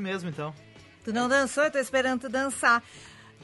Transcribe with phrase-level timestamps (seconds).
[0.00, 0.54] Mesmo, então.
[1.04, 1.64] Tu não dançou?
[1.64, 2.82] Eu tô esperando tu dançar.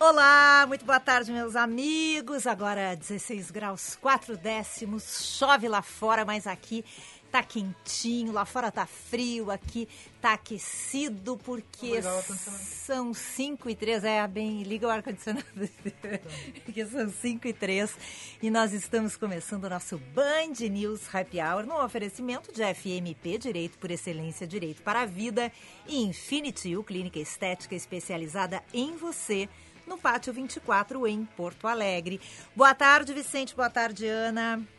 [0.00, 2.46] Olá, muito boa tarde, meus amigos.
[2.46, 6.84] Agora 16 graus 4 décimos, chove lá fora, mas aqui
[7.30, 9.88] tá quentinho, lá fora tá frio, aqui
[10.20, 15.46] tá aquecido, porque são 5 e 3, é bem, liga o ar-condicionado,
[16.64, 17.96] porque são 5 e 3
[18.42, 23.78] e nós estamos começando o nosso Band News Happy Hour no oferecimento de FMP, Direito
[23.78, 25.52] por Excelência, Direito para a Vida
[25.86, 29.48] e Infinity U, clínica estética especializada em você,
[29.86, 32.20] no Pátio 24, em Porto Alegre.
[32.54, 34.77] Boa tarde, Vicente, boa tarde, Ana.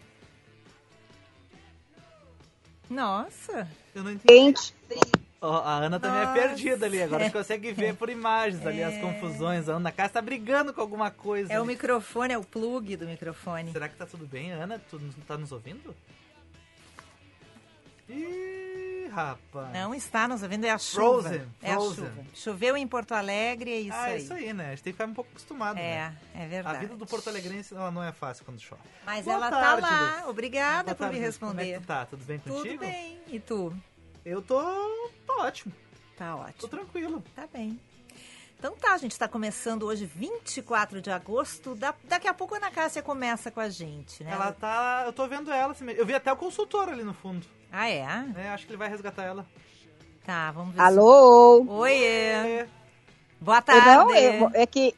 [2.90, 3.68] Nossa.
[3.94, 4.74] Eu não entendi.
[5.42, 6.38] Oh, a Ana também Nossa.
[6.38, 7.02] é perdida ali.
[7.02, 9.00] Agora você consegue ver por imagens ali as é.
[9.00, 9.70] confusões.
[9.70, 11.54] A Ana Casa tá brigando com alguma coisa.
[11.54, 11.64] É ali.
[11.64, 13.72] o microfone, é o plug do microfone.
[13.72, 14.82] Será que tá tudo bem, Ana?
[14.90, 15.96] Tu tá nos ouvindo?
[18.10, 18.49] Ih,
[19.10, 19.74] rapaz.
[19.74, 21.22] Não está nos ouvindo, é a chuva.
[21.24, 21.42] Frozen.
[21.62, 22.06] É Frozen.
[22.06, 22.26] a chuva.
[22.34, 24.14] Choveu em Porto Alegre, é isso ah, aí.
[24.14, 24.68] É isso aí, né?
[24.68, 26.18] A gente tem que ficar um pouco acostumado, é, né?
[26.36, 26.78] É, verdade.
[26.78, 28.82] A vida do Porto Alegrense ela não é fácil quando chove.
[29.06, 30.16] Mas Boa ela tá tarde, tá lá.
[30.18, 30.30] Luz.
[30.30, 31.64] Obrigada Boa por tarde, me responder.
[31.64, 32.06] Como é que tá?
[32.06, 32.68] Tudo bem contigo?
[32.68, 33.20] Tudo bem.
[33.28, 33.76] E tu?
[34.26, 34.62] Eu tô,
[35.26, 35.74] tô ótimo.
[36.18, 36.60] Tá ótimo.
[36.60, 37.24] Tô tranquilo.
[37.36, 37.80] Tá bem.
[38.60, 41.76] Então tá, a gente está começando hoje, 24 de agosto.
[41.76, 44.32] Da, daqui a pouco a Ana Cássia começa com a gente, né?
[44.32, 45.04] Ela tá.
[45.06, 45.72] Eu tô vendo ela.
[45.72, 47.48] Assim, eu vi até o consultor ali no fundo.
[47.72, 48.02] Ah, é?
[48.36, 49.46] É, acho que ele vai resgatar ela.
[50.26, 50.82] Tá, vamos ver.
[50.82, 51.64] Alô?
[51.64, 51.70] Se...
[51.70, 52.66] Oiê.
[53.40, 53.86] Boa tarde.
[53.86, 54.94] Não, é, é que.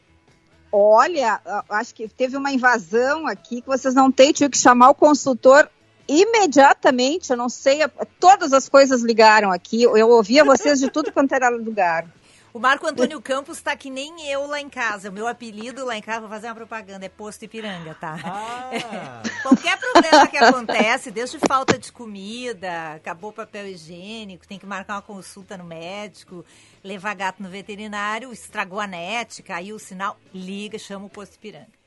[0.72, 4.96] Olha, acho que teve uma invasão aqui que vocês não têm, tive que chamar o
[4.96, 5.70] consultor
[6.08, 7.80] imediatamente, eu não sei,
[8.20, 12.06] todas as coisas ligaram aqui, eu ouvia vocês de tudo quanto era lugar.
[12.54, 15.10] O Marco Antônio Campos está que nem eu lá em casa.
[15.10, 18.18] O meu apelido lá em casa, vou fazer uma propaganda, é Posto Ipiranga, tá?
[18.26, 19.24] Ah.
[19.42, 24.96] Qualquer problema que acontece, desde falta de comida, acabou o papel higiênico, tem que marcar
[24.96, 26.44] uma consulta no médico,
[26.84, 31.82] levar gato no veterinário, estragou a net, caiu o sinal, liga, chama o Posto Ipiranga.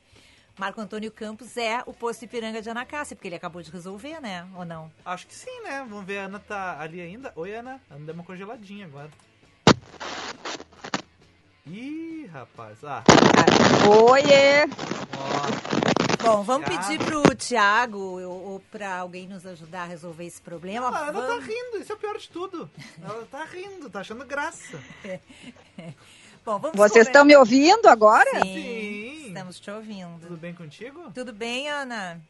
[0.57, 4.47] Marco Antônio Campos é o posto Ipiranga de Anacácia, porque ele acabou de resolver, né?
[4.55, 4.89] Ou não?
[5.03, 5.85] Acho que sim, né?
[5.87, 7.33] Vamos ver, a Ana tá ali ainda.
[7.35, 7.81] Oi, Ana.
[7.91, 9.11] Ana deu uma congeladinha agora.
[11.67, 12.83] Ih, rapaz.
[12.83, 13.03] Ah.
[13.87, 14.65] Oiê!
[15.17, 15.75] Ó.
[16.25, 16.87] Bom, vamos Thiago.
[16.87, 20.89] pedir pro Thiago ou, ou pra alguém nos ajudar a resolver esse problema.
[20.89, 21.45] Não, a Ana tá vamos...
[21.45, 22.69] tá rindo, isso é o pior de tudo.
[23.03, 24.79] Ela tá rindo, tá achando graça.
[26.43, 28.29] Bom, vamos Vocês estão me ouvindo agora?
[28.41, 30.19] Sim, Sim, estamos te ouvindo.
[30.19, 31.11] Tudo bem contigo?
[31.13, 32.21] Tudo bem, Ana?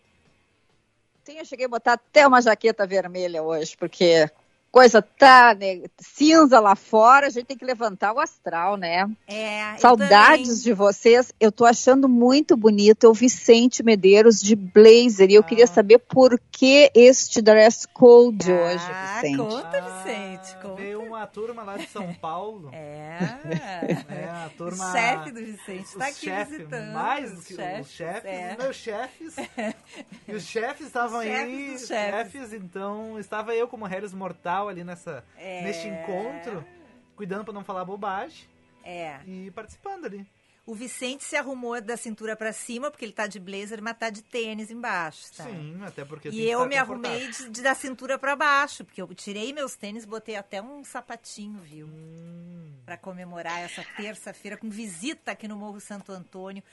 [1.23, 4.29] Sim, eu cheguei a botar até uma jaqueta vermelha hoje, porque
[4.75, 9.09] coisa tá né, cinza lá fora, a gente tem que levantar o astral, né?
[9.25, 9.77] É.
[9.77, 11.33] Saudades de vocês.
[11.39, 15.31] Eu tô achando muito bonito o Vicente Medeiros de blazer.
[15.31, 15.45] E eu ah.
[15.45, 19.37] queria saber por que este dress code ah, hoje, Vicente.
[19.37, 20.57] Conta, Vicente.
[20.61, 20.75] Conta.
[20.75, 22.69] Veio uma turma lá de São Paulo.
[22.73, 23.17] É.
[24.11, 24.89] é a turma.
[24.89, 26.91] O chefe do Vicente está aqui chefe, visitando.
[26.91, 28.57] Mais os chefes, os chefes é.
[28.59, 29.35] meus chefes.
[30.27, 31.79] e os chefes estavam aí.
[31.79, 35.63] Chefes, chefes, então estava eu como Harris Mortal ali nessa, é...
[35.63, 36.65] neste encontro,
[37.15, 38.47] cuidando para não falar bobagem.
[38.83, 39.19] É.
[39.25, 40.27] E participando ali.
[40.65, 44.09] O Vicente se arrumou da cintura para cima, porque ele tá de blazer, mas tá
[44.09, 45.43] de tênis embaixo, tá?
[45.43, 49.07] Sim, até porque E eu me arrumei de, de, da cintura para baixo, porque eu
[49.13, 51.85] tirei meus tênis, botei até um sapatinho, viu?
[51.85, 52.73] Hum.
[52.83, 56.63] Para comemorar essa terça-feira com visita aqui no Morro Santo Antônio,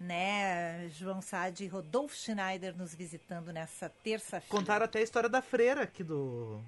[0.00, 0.88] né?
[0.90, 4.46] João Sade e Rodolfo Schneider nos visitando nessa terça-feira.
[4.48, 6.60] Contaram até a história da freira aqui do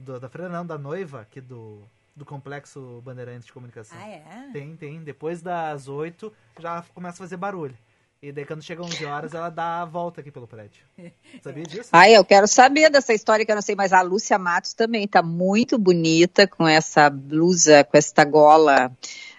[0.00, 1.82] do, da freira não, da noiva aqui do,
[2.16, 3.96] do Complexo Bandeirantes de Comunicação.
[4.00, 4.50] Ah, é?
[4.52, 5.02] Tem, tem.
[5.02, 7.76] Depois das oito já começa a fazer barulho.
[8.22, 10.82] E daí quando chega 11 horas, ela dá a volta aqui pelo prédio.
[11.42, 11.88] Sabia disso?
[11.90, 15.08] Ah, eu quero saber dessa história que eu não sei, mas a Lúcia Matos também
[15.08, 18.92] tá muito bonita com essa blusa, com esta gola,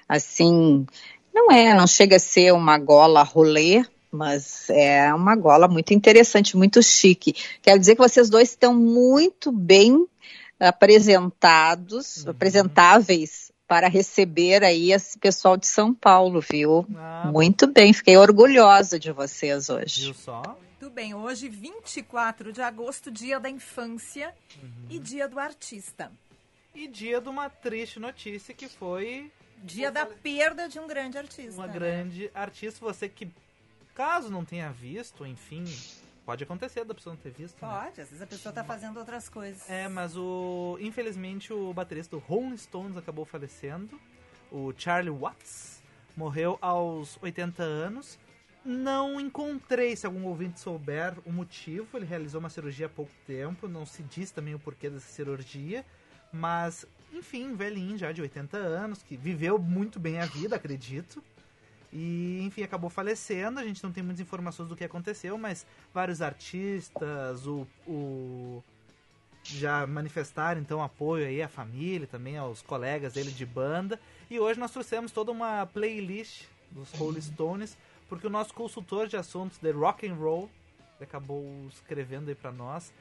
[0.10, 0.86] assim,
[1.31, 6.58] não é, não chega a ser uma gola rolê, mas é uma gola muito interessante,
[6.58, 7.36] muito chique.
[7.62, 10.08] Quero dizer que vocês dois estão muito bem
[10.68, 12.31] apresentados, uhum.
[12.31, 16.86] apresentáveis para receber aí esse pessoal de São Paulo, viu?
[16.96, 20.06] Ah, muito bem, fiquei orgulhosa de vocês hoje.
[20.06, 20.42] Viu só?
[20.81, 24.88] Muito bem, hoje 24 de agosto, dia da infância uhum.
[24.90, 26.12] e dia do artista.
[26.75, 29.31] E dia de uma triste notícia que foi
[29.63, 31.54] Dia da perda de um grande artista.
[31.54, 31.74] Uma né?
[31.74, 33.30] grande artista, você que,
[33.94, 35.63] caso não tenha visto, enfim,
[36.26, 37.62] pode acontecer da pessoa não ter visto.
[37.62, 37.68] Né?
[37.68, 38.04] Pode, né?
[38.04, 39.70] às vezes a pessoa tá fazendo outras coisas.
[39.70, 40.78] É, mas o.
[40.80, 44.00] Infelizmente o baterista do Rolling Stones acabou falecendo.
[44.52, 45.82] O Charlie Watts
[46.16, 48.20] morreu aos 80 anos.
[48.64, 51.98] Não encontrei, se algum ouvinte souber o motivo.
[51.98, 53.68] Ele realizou uma cirurgia há pouco tempo.
[53.68, 55.86] Não se diz também o porquê dessa cirurgia.
[56.32, 61.22] Mas enfim, velhinho já de 80 anos, que viveu muito bem a vida, acredito.
[61.92, 63.60] E, enfim, acabou falecendo.
[63.60, 68.64] A gente não tem muitas informações do que aconteceu, mas vários artistas, o, o
[69.44, 74.00] já manifestaram então apoio aí à família, também aos colegas dele de banda.
[74.30, 77.78] E hoje nós trouxemos toda uma playlist dos Rolling Stones,
[78.08, 80.50] porque o nosso consultor de assuntos de rock and roll
[81.02, 82.94] acabou escrevendo aí para nós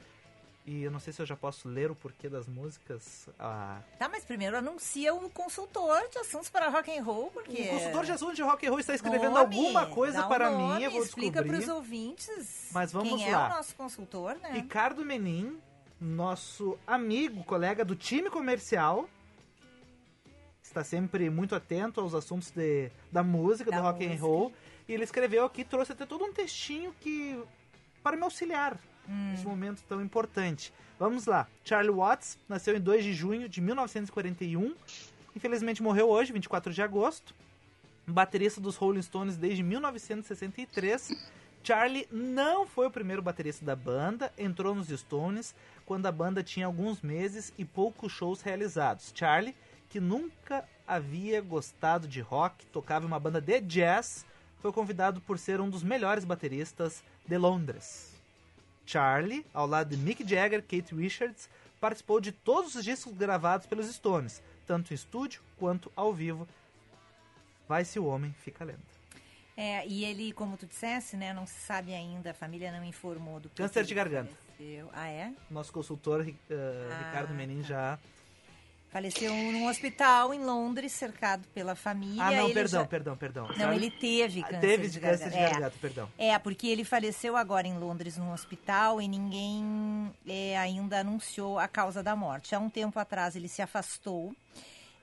[0.65, 3.27] e eu não sei se eu já posso ler o porquê das músicas.
[3.39, 3.81] Ah...
[3.97, 7.63] Tá, mas primeiro anuncia o consultor de assuntos para rock and roll, porque...
[7.63, 10.51] O consultor de assuntos de rock and roll está escrevendo nome, alguma coisa um para
[10.51, 13.43] nome, mim, eu vou explica para os ouvintes mas vamos quem lá.
[13.43, 14.51] é o nosso consultor, né?
[14.53, 15.59] Ricardo Menin,
[15.99, 19.09] nosso amigo, colega do time comercial,
[20.61, 24.13] está sempre muito atento aos assuntos de, da música, da do rock música.
[24.13, 24.53] and roll,
[24.87, 27.41] e ele escreveu aqui, trouxe até todo um textinho que
[28.03, 29.31] para me auxiliar hum.
[29.31, 30.73] nesse momento tão importante.
[30.99, 31.47] Vamos lá.
[31.63, 34.75] Charlie Watts nasceu em 2 de junho de 1941.
[35.35, 37.33] Infelizmente morreu hoje, 24 de agosto.
[38.05, 41.09] Baterista dos Rolling Stones desde 1963.
[41.63, 45.53] Charlie não foi o primeiro baterista da banda, entrou nos Stones
[45.85, 49.11] quando a banda tinha alguns meses e poucos shows realizados.
[49.13, 49.55] Charlie,
[49.89, 54.25] que nunca havia gostado de rock, tocava em uma banda de jazz,
[54.59, 58.10] foi convidado por ser um dos melhores bateristas de Londres.
[58.91, 61.49] Charlie, ao lado de Mick Jagger, Kate Richards,
[61.79, 66.45] participou de todos os discos gravados pelos Stones, tanto em estúdio quanto ao vivo.
[67.69, 68.81] Vai-se o homem, fica lendo.
[69.55, 73.39] É, e ele, como tu dissesse, né, não se sabe ainda, a família não informou
[73.39, 74.31] do Câncer de garganta.
[74.57, 74.89] Faleceu.
[74.91, 75.33] Ah, é?
[75.49, 77.67] Nosso consultor, uh, ah, Ricardo Menin, tá.
[77.67, 77.99] já
[78.91, 82.21] Faleceu num hospital em Londres, cercado pela família.
[82.25, 82.85] Ah, não, perdão, já...
[82.85, 83.47] perdão, perdão.
[83.57, 85.79] Não, ele teve câncer teve de câncer de garganta, é.
[85.79, 86.09] perdão.
[86.17, 91.69] É, porque ele faleceu agora em Londres, num hospital, e ninguém é, ainda anunciou a
[91.69, 92.53] causa da morte.
[92.53, 94.35] Há um tempo atrás ele se afastou.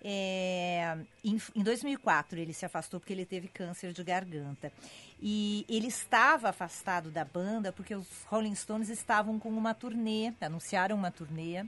[0.05, 4.71] É, em, em 2004 ele se afastou porque ele teve câncer de garganta.
[5.19, 10.95] E ele estava afastado da banda porque os Rolling Stones estavam com uma turnê, anunciaram
[10.95, 11.65] uma turnê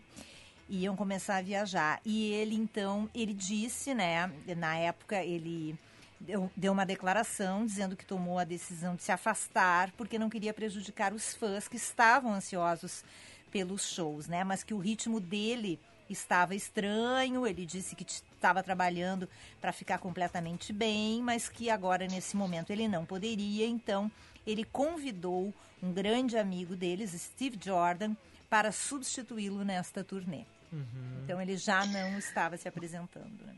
[0.70, 2.00] iam começar a viajar.
[2.04, 5.76] E ele, então, ele disse, né, na época, ele
[6.20, 10.54] deu, deu uma declaração dizendo que tomou a decisão de se afastar porque não queria
[10.54, 13.04] prejudicar os fãs que estavam ansiosos
[13.50, 19.28] pelos shows, né, mas que o ritmo dele estava estranho, ele disse que estava trabalhando
[19.60, 24.10] para ficar completamente bem, mas que agora, nesse momento, ele não poderia, então
[24.46, 25.52] ele convidou
[25.82, 28.14] um grande amigo deles, Steve Jordan,
[28.48, 30.44] para substituí-lo nesta turnê.
[30.72, 31.22] Uhum.
[31.24, 33.44] Então ele já não estava se apresentando.
[33.46, 33.54] Né?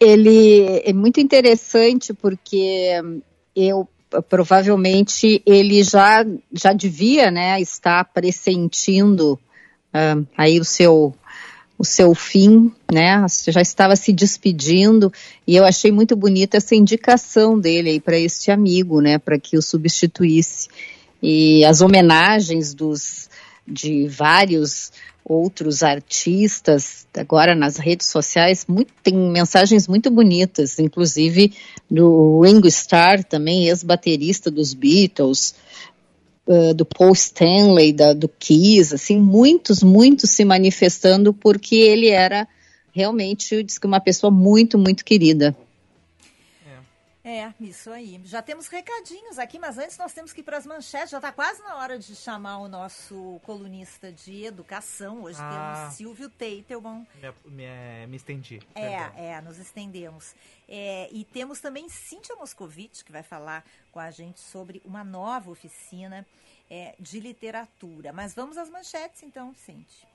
[0.00, 2.90] Ele é muito interessante porque
[3.54, 3.88] eu
[4.28, 9.32] provavelmente ele já já devia, né, estar pressentindo
[9.92, 11.14] uh, aí o seu
[11.76, 13.26] o seu fim, né?
[13.48, 15.12] Já estava se despedindo
[15.46, 19.58] e eu achei muito bonita essa indicação dele aí para este amigo, né, para que
[19.58, 20.68] o substituísse.
[21.20, 23.28] E as homenagens dos
[23.66, 24.92] de vários
[25.24, 31.52] outros artistas, agora nas redes sociais, muito, tem mensagens muito bonitas, inclusive
[31.90, 35.54] do Ringo Starr, também ex-baterista dos Beatles,
[36.46, 42.46] uh, do Paul Stanley, da, do Kiss, assim, muitos, muitos se manifestando porque ele era
[42.92, 45.56] realmente, diz que uma pessoa muito, muito querida.
[47.24, 48.20] É, isso aí.
[48.24, 51.08] Já temos recadinhos aqui, mas antes nós temos que ir para as manchetes.
[51.08, 55.22] Já está quase na hora de chamar o nosso colunista de educação.
[55.22, 57.06] Hoje ah, temos Silvio Teitelman.
[57.14, 58.60] Me, me, me estendi.
[58.74, 59.24] É, perdão.
[59.24, 60.34] é, nos estendemos.
[60.68, 65.50] É, e temos também Cíntia Moscovitch, que vai falar com a gente sobre uma nova
[65.50, 66.26] oficina
[66.70, 68.12] é, de literatura.
[68.12, 70.13] Mas vamos às manchetes, então, Cíntia.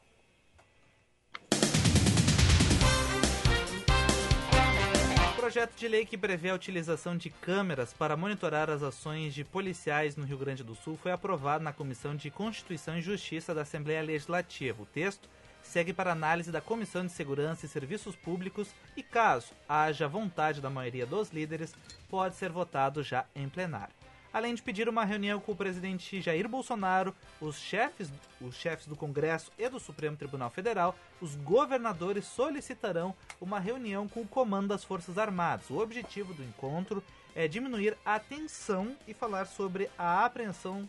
[5.39, 10.17] Projeto de lei que prevê a utilização de câmeras para monitorar as ações de policiais
[10.17, 14.01] no Rio Grande do Sul foi aprovado na Comissão de Constituição e Justiça da Assembleia
[14.01, 14.83] Legislativa.
[14.83, 15.29] O texto
[15.63, 18.67] segue para análise da Comissão de Segurança e Serviços Públicos
[18.97, 21.73] e, caso haja vontade da maioria dos líderes,
[22.09, 23.98] pode ser votado já em plenário
[24.33, 28.95] além de pedir uma reunião com o presidente Jair Bolsonaro, os chefes, os chefes do
[28.95, 34.83] Congresso e do Supremo Tribunal Federal, os governadores solicitarão uma reunião com o comando das
[34.83, 35.69] Forças Armadas.
[35.69, 37.03] O objetivo do encontro
[37.35, 40.87] é diminuir a tensão e falar sobre a apreensão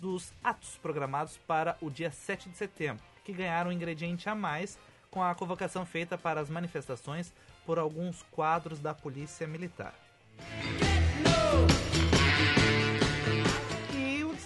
[0.00, 4.78] dos atos programados para o dia 7 de setembro, que ganharam um ingrediente a mais
[5.10, 7.32] com a convocação feita para as manifestações
[7.66, 9.94] por alguns quadros da Polícia Militar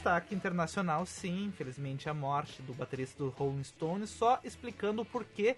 [0.04, 5.56] destaque internacional, sim, infelizmente a morte do baterista do Rolling Stones, só explicando o porquê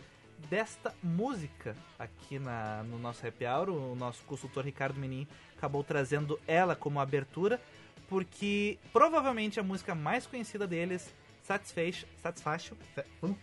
[0.49, 3.71] desta música aqui na, no nosso happy hour.
[3.71, 5.27] O nosso consultor Ricardo Menin
[5.57, 7.61] acabou trazendo ela como abertura,
[8.09, 11.13] porque provavelmente a música mais conhecida deles,
[11.43, 12.09] Satisfaction.
[12.23, 12.77] Satisfaction
[13.25, 13.37] uh,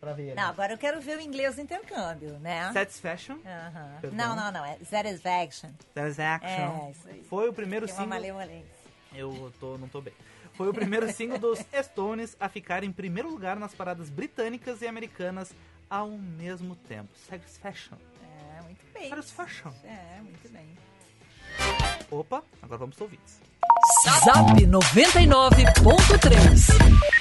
[0.00, 0.34] pra ver.
[0.34, 2.72] Não, agora eu quero ver o inglês do intercâmbio, né?
[2.72, 3.36] Satisfaction.
[3.36, 4.12] Uh -huh.
[4.12, 4.64] Não, não, não.
[4.64, 5.70] É Satisfaction.
[5.94, 6.86] Satisfaction.
[6.86, 7.22] É, isso aí.
[7.24, 8.08] Foi o primeiro Tem single.
[8.08, 8.16] Uma
[9.14, 10.12] eu tô, não tô bem.
[10.54, 14.86] Foi o primeiro single dos Stones a ficar em primeiro lugar nas paradas britânicas e
[14.86, 15.52] americanas
[15.88, 17.08] ao mesmo tempo.
[17.28, 17.96] Satisfaction.
[18.22, 19.08] É, muito bem.
[19.08, 19.72] Satisfaction.
[19.84, 20.68] É, muito bem.
[22.10, 23.40] Opa, agora vamos aos ouvintes.
[24.24, 27.20] Zap 99.3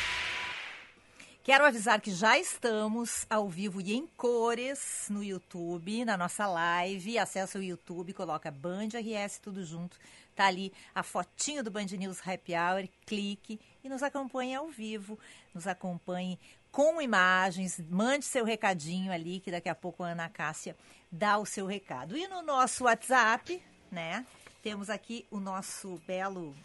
[1.50, 7.18] Quero avisar que já estamos ao vivo e em cores no YouTube, na nossa live.
[7.18, 9.98] Acesse o YouTube, coloca Band RS tudo junto.
[10.40, 15.20] Tá ali a fotinho do Band News Happy Hour, clique e nos acompanhe ao vivo.
[15.54, 16.40] Nos acompanhe
[16.72, 20.78] com imagens, mande seu recadinho ali, que daqui a pouco a Ana Cássia
[21.12, 22.16] dá o seu recado.
[22.16, 24.26] E no nosso WhatsApp, né,
[24.64, 26.56] temos aqui o nosso belo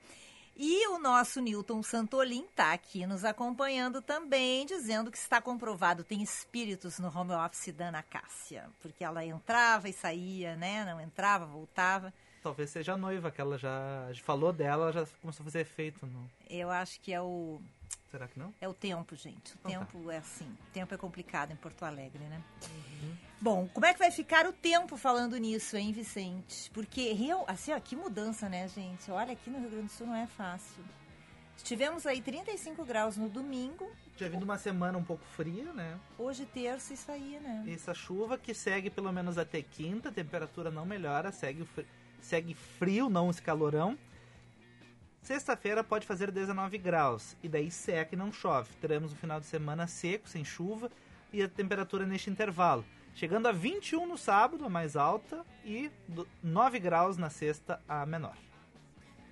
[0.61, 6.21] E o nosso Newton Santolin está aqui nos acompanhando também, dizendo que está comprovado, tem
[6.21, 10.83] espíritos no home office da Ana Cássia, porque ela entrava e saía, né?
[10.83, 12.13] Não entrava, voltava.
[12.43, 16.05] Talvez seja a noiva, que ela já falou dela, já começou a fazer efeito.
[16.05, 16.29] No...
[16.49, 17.61] Eu acho que é o
[18.11, 18.53] Será que não?
[18.59, 19.53] É o tempo, gente.
[19.53, 19.85] O então tá.
[19.85, 20.13] tempo tá.
[20.13, 20.45] é assim.
[20.45, 22.43] O tempo é complicado em Porto Alegre, né?
[22.69, 23.17] Uhum.
[23.41, 26.69] Bom, como é que vai ficar o tempo falando nisso, hein, Vicente?
[26.71, 29.09] Porque, real, assim, ó, que mudança, né, gente?
[29.09, 30.83] Olha, aqui no Rio Grande do Sul não é fácil.
[31.63, 33.89] Tivemos aí 35 graus no domingo.
[34.17, 35.97] Tinha vindo uma semana um pouco fria, né?
[36.17, 37.63] Hoje, terça, isso aí, né?
[37.67, 41.65] Essa chuva que segue pelo menos até quinta, a temperatura não melhora, segue,
[42.19, 43.97] segue frio, não esse calorão.
[45.21, 48.69] Sexta-feira pode fazer 19 graus e daí seca e não chove.
[48.81, 50.91] Teremos um final de semana seco, sem chuva
[51.31, 52.83] e a temperatura neste intervalo.
[53.19, 55.91] Chegando a 21 no sábado, a mais alta, e
[56.41, 58.37] 9 graus na sexta, a menor.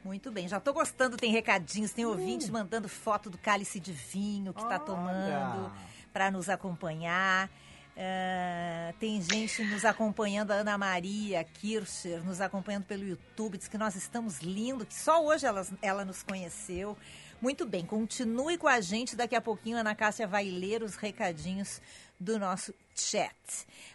[0.04, 2.52] Muito bem, já estou gostando, tem recadinhos, tem ouvintes uh.
[2.52, 5.72] mandando foto do cálice de vinho que está tomando
[6.12, 7.48] para nos acompanhar.
[7.48, 13.78] Uh, tem gente nos acompanhando, a Ana Maria Kircher, nos acompanhando pelo YouTube, diz que
[13.78, 16.98] nós estamos lindo, que só hoje ela, ela nos conheceu.
[17.42, 20.96] Muito bem, continue com a gente, daqui a pouquinho a Ana Cássia vai ler os
[20.96, 21.80] recadinhos
[22.20, 23.36] do nosso chat.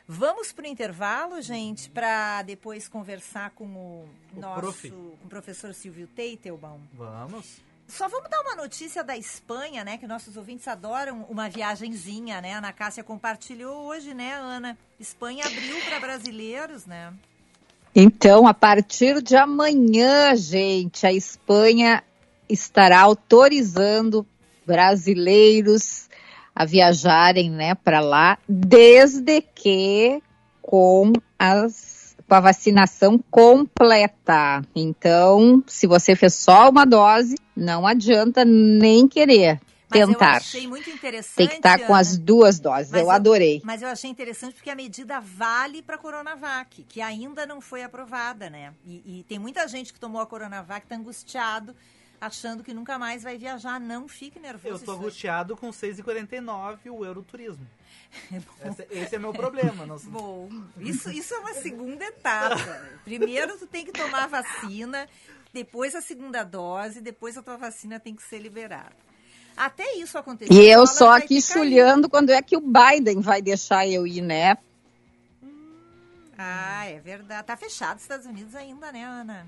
[0.07, 4.91] Vamos para o intervalo, gente, para depois conversar com o, o nosso prof.
[4.91, 6.81] com o professor Silvio Teitelbaum.
[6.93, 7.61] Vamos.
[7.89, 9.99] Só vamos dar uma notícia da Espanha, né?
[9.99, 12.55] Que nossos ouvintes adoram uma viagenzinha, né?
[12.55, 14.79] A Ana Cássia compartilhou hoje, né, Ana?
[14.99, 17.13] Espanha abriu para brasileiros, né?
[17.95, 22.03] Então, a partir de amanhã, gente, a Espanha
[22.53, 24.27] estará autorizando
[24.67, 26.09] brasileiros
[26.55, 30.23] a viajarem, né, para lá, desde que
[30.61, 34.63] com as com a vacinação completa.
[34.75, 39.61] Então, se você fez só uma dose, não adianta nem querer
[39.93, 40.33] tentar.
[40.33, 41.37] Eu achei muito interessante.
[41.37, 42.93] Tem que estar tá com as duas doses.
[42.93, 43.61] eu, eu adorei.
[43.65, 47.83] Mas eu achei interessante porque a medida vale para a Coronavac, que ainda não foi
[47.83, 48.73] aprovada, né?
[48.87, 51.77] E, e tem muita gente que tomou a Coronavac está angustiado
[52.23, 53.81] achando que nunca mais vai viajar.
[53.81, 54.69] Não fique nervoso.
[54.69, 57.67] Eu estou angustiado com 6,49 o Euroturismo.
[58.61, 59.87] É esse, esse, é meu problema.
[59.87, 59.97] Não...
[60.05, 62.57] Bom, isso, isso é uma segunda etapa.
[63.05, 65.09] Primeiro tu tem que tomar a vacina,
[65.51, 68.95] depois a segunda dose, depois a tua vacina tem que ser liberada.
[69.57, 70.53] Até isso acontecer.
[70.53, 74.59] E eu só aqui chulhando quando é que o Biden vai deixar eu ir, né?
[76.37, 77.47] Ah, é verdade.
[77.47, 79.47] Tá fechado os Estados Unidos ainda, né, Ana?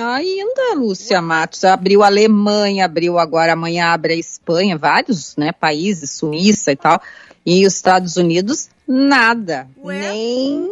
[0.00, 1.64] Ainda, Lúcia Matos.
[1.64, 7.00] Abriu a Alemanha, abriu agora, amanhã abre a Espanha, vários né, países, Suíça e tal.
[7.44, 9.68] E os Estados Unidos, nada.
[9.82, 9.98] Ué?
[9.98, 10.70] Nem.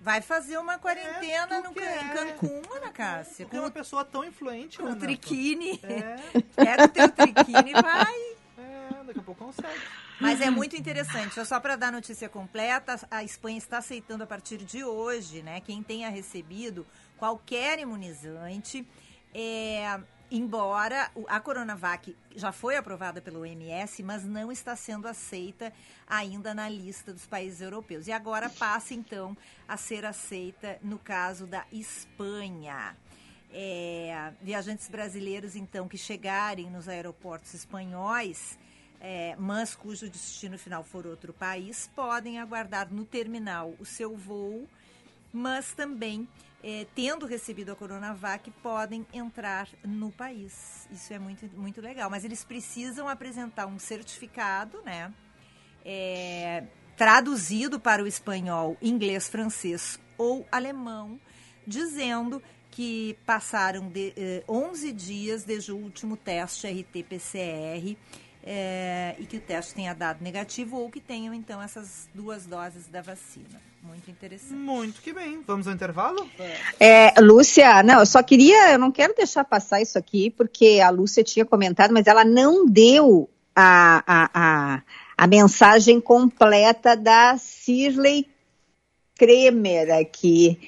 [0.00, 3.46] Vai fazer uma quarentena é, no, em Cancún, Ana Cássia.
[3.46, 5.78] Com uma pessoa tão influente, Com o triquine.
[5.82, 6.16] É.
[6.56, 8.14] Pega o teu triquine vai.
[8.58, 9.78] É, daqui a pouco consegue.
[10.20, 11.44] Mas é muito interessante.
[11.46, 15.60] Só para dar notícia completa, a Espanha está aceitando a partir de hoje, né?
[15.60, 16.86] Quem tenha recebido
[17.16, 18.86] qualquer imunizante.
[19.32, 19.98] É,
[20.30, 25.72] embora a Coronavac já foi aprovada pelo OMS, mas não está sendo aceita
[26.06, 28.06] ainda na lista dos países europeus.
[28.06, 29.36] E agora passa, então,
[29.66, 32.96] a ser aceita no caso da Espanha.
[33.52, 38.56] É, viajantes brasileiros, então, que chegarem nos aeroportos espanhóis,
[39.00, 44.68] é, mas cujo destino final for outro país, podem aguardar no terminal o seu voo,
[45.32, 46.28] mas também
[46.62, 50.86] é, tendo recebido a Coronavac, podem entrar no país.
[50.90, 52.10] Isso é muito, muito legal.
[52.10, 55.12] Mas eles precisam apresentar um certificado, né?
[55.84, 56.64] É,
[56.96, 61.18] traduzido para o espanhol, inglês, francês ou alemão,
[61.66, 67.96] dizendo que passaram de, eh, 11 dias desde o último teste RT-PCR
[68.42, 72.86] é, e que o teste tenha dado negativo ou que tenham, então, essas duas doses
[72.88, 73.60] da vacina.
[73.82, 74.54] Muito interessante.
[74.54, 75.42] Muito que bem.
[75.46, 76.28] Vamos ao intervalo?
[76.78, 80.90] É, Lúcia, não, eu só queria, eu não quero deixar passar isso aqui, porque a
[80.90, 84.82] Lúcia tinha comentado, mas ela não deu a, a, a,
[85.16, 88.28] a mensagem completa da Shirley
[89.16, 90.58] Kremer aqui.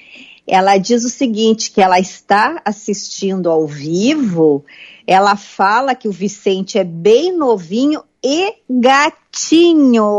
[0.45, 4.65] Ela diz o seguinte, que ela está assistindo ao vivo
[5.05, 10.13] ela fala que o Vicente é bem novinho e gatinho.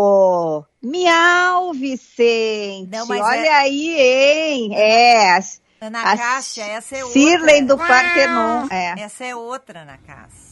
[0.83, 2.91] Miau, Vicente.
[2.91, 3.51] Não, Olha é...
[3.51, 4.75] aí, hein?
[4.75, 5.39] É.
[5.81, 7.21] Ana Cássia, essa é outra.
[7.21, 8.67] Cirlei do Partenon.
[8.71, 9.01] É.
[9.01, 10.44] Essa é outra, Ana Cássia.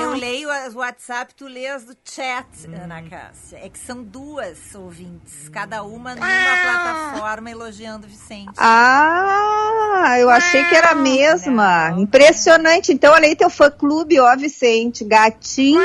[0.00, 2.74] Eu leio as WhatsApp, tu lê as do chat, hum.
[2.84, 3.58] Ana Cássia.
[3.62, 8.52] É que são duas ouvintes, cada uma numa plataforma elogiando o Vicente.
[8.56, 11.90] Ah, eu achei que era a mesma.
[11.90, 12.00] Não.
[12.00, 12.92] Impressionante.
[12.92, 15.04] Então, olha aí teu fã-clube, ó, Vicente.
[15.04, 15.80] Gatinho.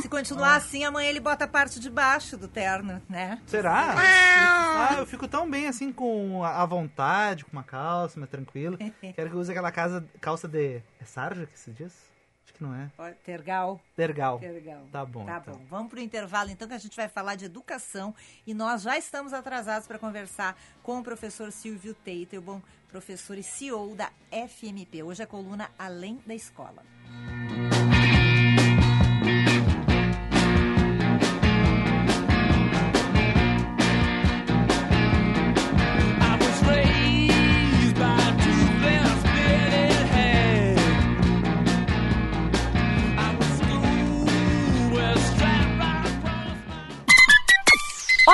[0.00, 3.38] Se continuar assim, amanhã ele bota a parte de baixo do terno, né?
[3.46, 3.94] Será?
[3.96, 8.78] Ah, eu fico tão bem assim com a vontade, com uma calça, mais tranquilo.
[9.14, 10.82] Quero que use aquela casa, calça de.
[11.00, 12.13] É sarja que se diz?
[12.54, 12.90] Que não é.
[13.24, 13.80] Tergal.
[13.94, 14.38] Tergal.
[14.38, 14.86] Tergal.
[14.90, 15.24] Tá bom.
[15.24, 15.54] Tá então.
[15.54, 15.66] bom.
[15.68, 18.14] Vamos para o intervalo, então, que a gente vai falar de educação.
[18.46, 22.60] E nós já estamos atrasados para conversar com o professor Silvio Teiter, bom
[22.94, 25.02] professor e CEO da FMP.
[25.02, 26.80] Hoje a coluna Além da Escola.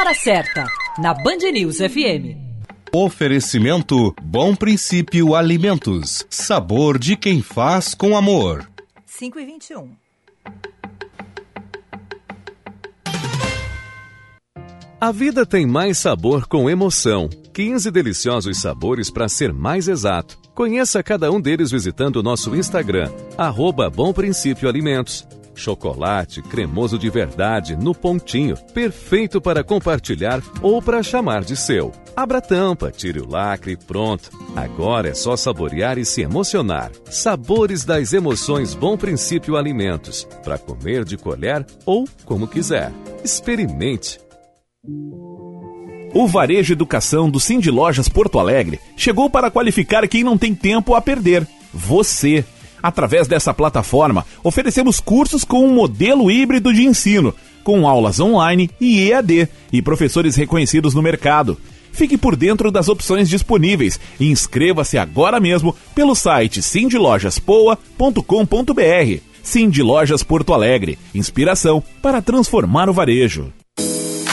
[0.00, 0.64] Hora certa,
[0.98, 2.34] na Band News FM.
[2.90, 6.26] Oferecimento Bom Princípio Alimentos.
[6.30, 8.66] Sabor de quem faz com amor.
[9.04, 9.90] 5 e 21.
[14.98, 17.28] A vida tem mais sabor com emoção.
[17.52, 20.38] 15 deliciosos sabores para ser mais exato.
[20.54, 25.28] Conheça cada um deles visitando o nosso Instagram, arroba Bom Princípio Alimentos.
[25.61, 31.92] Chocolate cremoso de verdade no pontinho, perfeito para compartilhar ou para chamar de seu.
[32.16, 34.31] Abra a tampa, tire o lacre e pronto.
[34.57, 36.90] Agora é só saborear e se emocionar.
[37.11, 42.90] Sabores das emoções Bom Princípio Alimentos, para comer de colher ou como quiser.
[43.23, 44.18] Experimente.
[46.14, 50.94] O Varejo Educação do Cindy Lojas Porto Alegre chegou para qualificar quem não tem tempo
[50.94, 51.46] a perder.
[51.73, 52.44] Você.
[52.83, 59.11] Através dessa plataforma, oferecemos cursos com um modelo híbrido de ensino, com aulas online e
[59.11, 61.59] EAD e professores reconhecidos no mercado.
[61.93, 69.21] Fique por dentro das opções disponíveis e inscreva-se agora mesmo pelo site cindylojaspoa.com.br.
[69.43, 73.53] Cindy Lojas Porto Alegre, inspiração para transformar o varejo.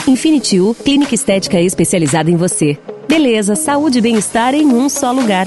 [0.06, 2.78] Infinity U, clínica estética especializada em você.
[3.08, 5.46] Beleza, saúde e bem-estar em um só lugar.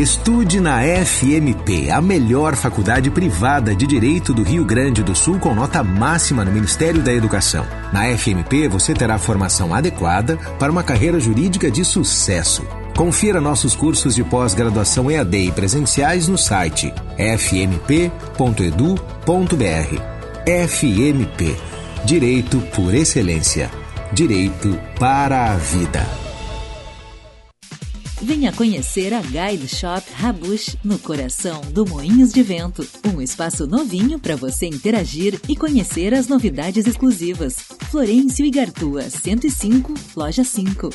[0.00, 5.54] Estude na FMP, a melhor faculdade privada de direito do Rio Grande do Sul com
[5.54, 7.66] nota máxima no Ministério da Educação.
[7.92, 12.66] Na FMP você terá formação adequada para uma carreira jurídica de sucesso.
[12.96, 18.00] Confira nossos cursos de pós-graduação EAD e presenciais no site fmp.edu.br.
[20.66, 21.56] FMP
[22.06, 23.70] Direito por Excelência.
[24.14, 26.29] Direito para a Vida.
[28.22, 32.86] Venha conhecer a Guide Shop Rabush, no coração do Moinhos de Vento.
[33.14, 37.56] Um espaço novinho para você interagir e conhecer as novidades exclusivas.
[37.90, 40.90] Florêncio e Gartua, 105, Loja 5.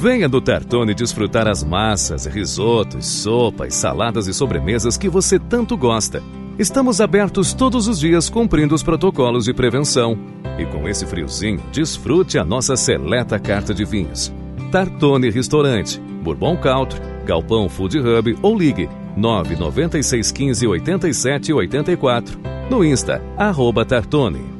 [0.00, 6.22] Venha do Tartone desfrutar as massas, risotos, sopas, saladas e sobremesas que você tanto gosta.
[6.56, 10.16] Estamos abertos todos os dias cumprindo os protocolos de prevenção.
[10.56, 14.32] E com esse friozinho, desfrute a nossa seleta carta de vinhos.
[14.70, 22.38] Tartone Restaurante, Bourbon Country, Galpão Food Hub ou ligue 99615 8784.
[22.70, 24.54] No Insta, arroba Tartone.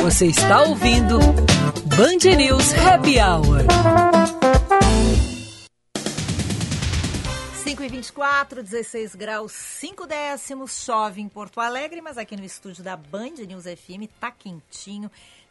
[0.00, 1.18] Você está ouvindo
[1.94, 4.17] Band News Happy Hour.
[7.68, 12.82] 5 e 24, 16 graus 5 décimos, chove em Porto Alegre, mas aqui no estúdio
[12.82, 15.10] da Band News FM tá quentinho,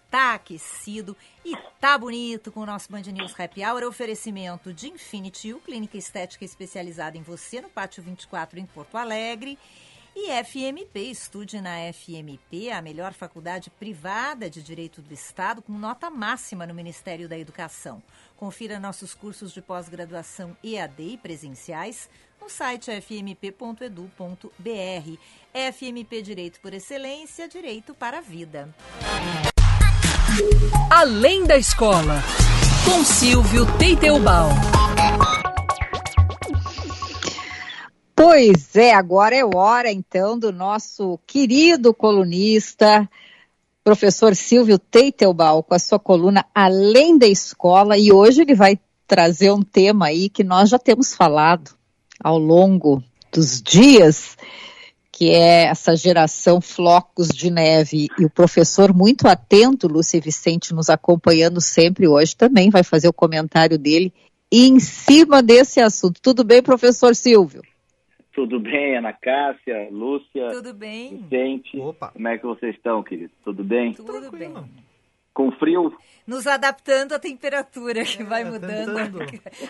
[0.09, 3.83] tá aquecido e tá bonito com o nosso Band News Happy Hour.
[3.83, 9.55] Oferecimento de Infinity U, clínica estética especializada em você, no Pátio 24 em Porto Alegre.
[10.15, 16.09] E FMP, estude na FMP, a melhor faculdade privada de Direito do Estado, com nota
[16.09, 18.01] máxima no Ministério da Educação.
[18.37, 22.07] Confira nossos cursos de pós-graduação EAD e presenciais
[22.39, 24.11] no site fmp.edu.br.
[25.73, 28.69] FMP Direito por Excelência, Direito para a Vida.
[30.91, 32.21] Além da escola,
[32.85, 34.53] com Silvio Teitelbaum.
[38.15, 43.09] Pois é, agora é hora então do nosso querido colunista,
[43.87, 49.49] professor Silvio Teitelbaum, com a sua coluna Além da Escola, e hoje ele vai trazer
[49.49, 51.71] um tema aí que nós já temos falado
[52.21, 54.35] ao longo dos dias,
[55.09, 58.09] que é essa geração flocos de neve.
[58.19, 63.13] E o professor, muito atento, Lúcia Vicente, nos acompanhando sempre hoje, também vai fazer o
[63.13, 64.13] comentário dele
[64.51, 66.19] em cima desse assunto.
[66.21, 67.61] Tudo bem, professor Silvio?
[68.37, 70.51] Tudo bem, Ana Cássia, Lúcia.
[70.51, 71.17] Tudo bem.
[71.17, 71.79] Vicente.
[71.79, 72.09] Opa.
[72.11, 73.35] Como é que vocês estão, queridos?
[73.43, 73.93] Tudo bem?
[73.93, 74.53] Tudo bem.
[75.33, 75.97] Com frio?
[76.27, 79.19] Nos adaptando à temperatura que é, vai mudando tentando,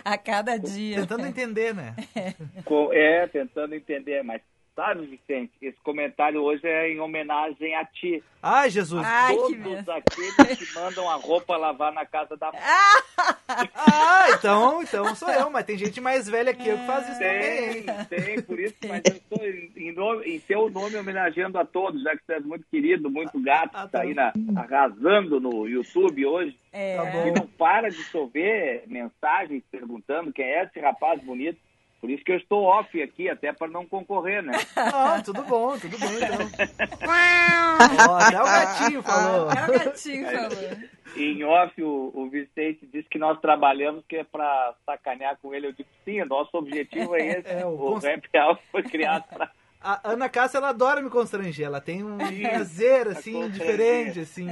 [0.04, 0.96] a cada dia.
[0.96, 1.96] Tentando entender, né?
[2.92, 4.42] É, tentando entender, mas
[4.78, 8.22] Sabe, Vicente, esse comentário hoje é em homenagem a ti.
[8.40, 9.04] Ai, Jesus.
[9.04, 12.60] Ai, Todos que aqueles que mandam a roupa lavar na casa da mãe.
[13.74, 17.18] ah, então, então sou eu, mas tem gente mais velha que eu que faz isso
[17.18, 18.04] tem, também.
[18.06, 22.16] Tem, por isso, mas eu estou em, nome, em teu nome homenageando a todos, já
[22.16, 26.56] que você é muito querido, muito gato, ah, tá aí na, arrasando no YouTube hoje.
[26.70, 26.96] É.
[26.96, 31.58] Tá e não para de chover mensagens perguntando quem é esse rapaz bonito.
[32.00, 34.52] Por isso que eu estou off aqui, até para não concorrer, né?
[34.76, 36.38] Ah, tudo bom, tudo bom então.
[38.08, 39.50] oh, até o gatinho falou.
[39.50, 40.88] Até o gatinho falou.
[41.16, 45.68] Em off, o, o Vicente disse que nós trabalhamos que é para sacanear com ele.
[45.68, 47.48] Eu disse, sim, nosso objetivo é esse.
[47.48, 49.50] É, o o Rap House foi criado para
[49.88, 51.64] a Ana Cássia, ela adora me constranger.
[51.64, 54.46] Ela tem um prazer, assim, diferente, assim.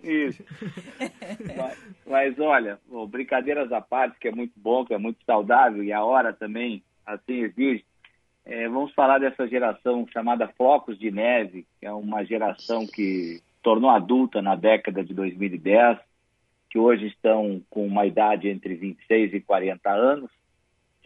[0.00, 0.44] Isso.
[1.56, 5.92] mas, mas, olha, brincadeiras à parte, que é muito bom, que é muito saudável, e
[5.92, 7.84] a hora também, assim, exige.
[8.44, 13.90] É, vamos falar dessa geração chamada Flocos de Neve, que é uma geração que tornou
[13.90, 15.98] adulta na década de 2010,
[16.70, 20.30] que hoje estão com uma idade entre 26 e 40 anos,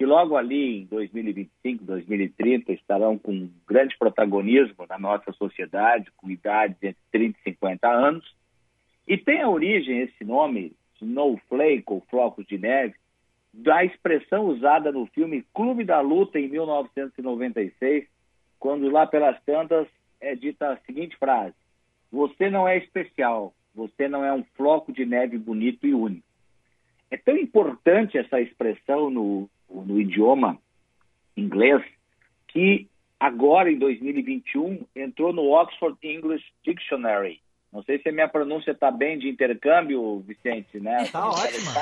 [0.02, 6.76] que logo ali em 2025, 2030 estarão com grande protagonismo na nossa sociedade, com idades
[6.82, 8.34] entre 30 e 50 anos.
[9.06, 12.96] E tem a origem esse nome, Snowflake ou Flocos de Neve,
[13.54, 18.04] da expressão usada no filme Clube da Luta em 1996,
[18.58, 19.86] quando lá pelas tantas
[20.20, 21.54] é dita a seguinte frase:
[22.10, 26.26] Você não é especial, você não é um floco de neve bonito e único.
[27.08, 30.58] É tão importante essa expressão no, no idioma
[31.36, 31.82] inglês,
[32.48, 37.40] que agora, em 2021, entrou no Oxford English Dictionary.
[37.72, 41.04] Não sei se a minha pronúncia está bem de intercâmbio, Vicente, né?
[41.04, 41.72] Está ótima.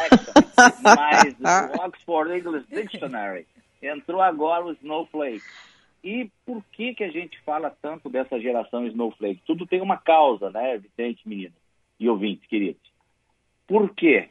[0.83, 1.35] Mas
[1.75, 3.47] o Oxford English Dictionary
[3.83, 5.43] entrou agora o Snowflake.
[6.03, 9.43] E por que, que a gente fala tanto dessa geração Snowflake?
[9.47, 11.55] Tudo tem uma causa, né, Vicente, menino
[11.99, 12.81] e ouvintes queridos.
[13.67, 14.29] Por quê?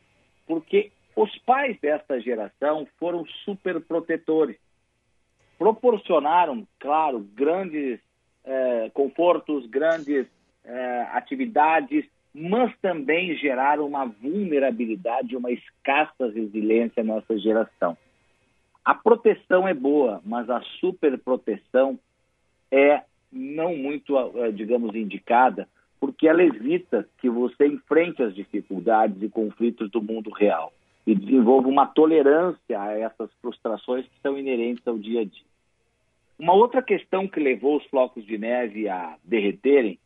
[0.48, 4.55] Porque os pais desta geração foram super protetores.
[5.58, 7.99] Proporcionaram, claro, grandes
[8.45, 10.27] eh, confortos, grandes
[10.63, 17.97] eh, atividades, mas também geraram uma vulnerabilidade, uma escassa resiliência nessa geração.
[18.86, 21.99] A proteção é boa, mas a superproteção
[22.71, 25.67] é não muito, eh, digamos, indicada,
[25.99, 30.71] porque ela evita que você enfrente as dificuldades e conflitos do mundo real
[31.10, 35.43] e desenvolva uma tolerância a essas frustrações que são inerentes ao dia a dia.
[36.38, 39.98] Uma outra questão que levou os flocos de neve a derreterem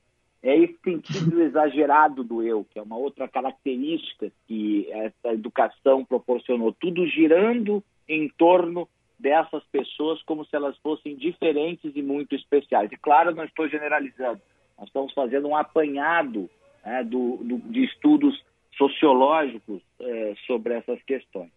[0.41, 6.71] é esse sentido exagerado do eu, que é uma outra característica que essa educação proporcionou,
[6.71, 8.87] tudo girando em torno
[9.19, 12.89] dessas pessoas como se elas fossem diferentes e muito especiais.
[12.93, 14.39] E claro, não estou generalizando,
[14.77, 16.49] nós estamos fazendo um apanhado
[16.85, 18.41] né, do, do, de estudos
[18.77, 21.51] sociológicos é, sobre essas questões.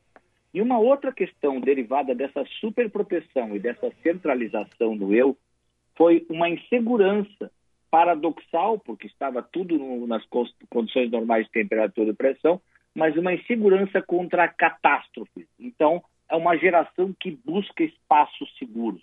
[0.52, 5.36] E uma outra questão derivada dessa superproteção e dessa centralização do eu
[5.96, 7.50] foi uma insegurança
[7.90, 10.24] paradoxal, porque estava tudo no, nas
[10.70, 12.60] condições normais de temperatura e pressão,
[12.94, 15.46] mas uma insegurança contra a catástrofe.
[15.58, 19.02] Então, é uma geração que busca espaços seguros.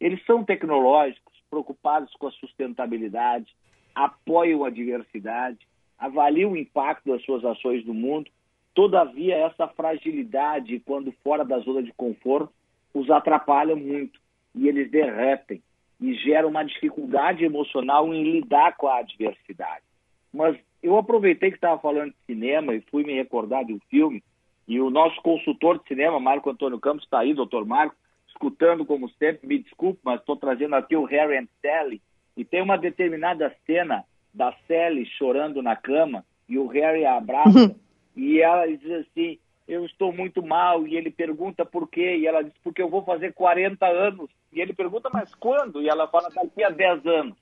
[0.00, 3.54] Eles são tecnológicos, preocupados com a sustentabilidade,
[3.94, 5.58] apoiam a diversidade,
[6.00, 8.30] avalia o impacto das suas ações no mundo,
[8.74, 12.52] todavia essa fragilidade, quando fora da zona de conforto,
[12.94, 14.18] os atrapalha muito
[14.54, 15.62] e eles derretem
[16.00, 19.84] e geram uma dificuldade emocional em lidar com a adversidade.
[20.32, 24.22] Mas eu aproveitei que estava falando de cinema e fui me recordar de um filme
[24.66, 27.94] e o nosso consultor de cinema, Marco Antônio Campos, está aí, doutor Marco,
[28.28, 32.00] escutando como sempre, me desculpe, mas estou trazendo aqui o Harry and Sally,
[32.36, 37.58] e tem uma determinada cena da Sally chorando na cama e o Harry a abraça
[37.58, 37.74] uhum.
[38.16, 42.42] e ela diz assim, eu estou muito mal e ele pergunta por quê e ela
[42.42, 46.28] diz porque eu vou fazer 40 anos e ele pergunta mas quando e ela fala
[46.30, 47.36] daqui a 10 anos.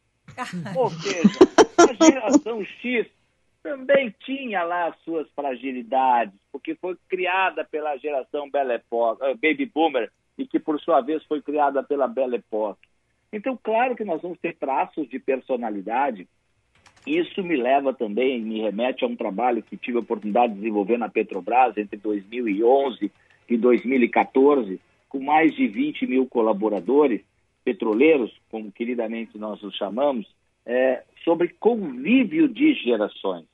[0.76, 1.38] Ou seja,
[1.78, 3.06] a geração X
[3.62, 9.66] também tinha lá as suas fragilidades, porque foi criada pela geração Belle Époque, uh, Baby
[9.66, 12.88] Boomer, e que por sua vez foi criada pela Belle Époque.
[13.32, 16.26] Então, claro que nós vamos ter traços de personalidade
[17.06, 20.98] isso me leva também, me remete a um trabalho que tive a oportunidade de desenvolver
[20.98, 23.10] na Petrobras entre 2011
[23.48, 27.22] e 2014, com mais de 20 mil colaboradores
[27.64, 30.26] petroleiros, como queridamente nós os chamamos,
[30.64, 33.44] é, sobre convívio de gerações,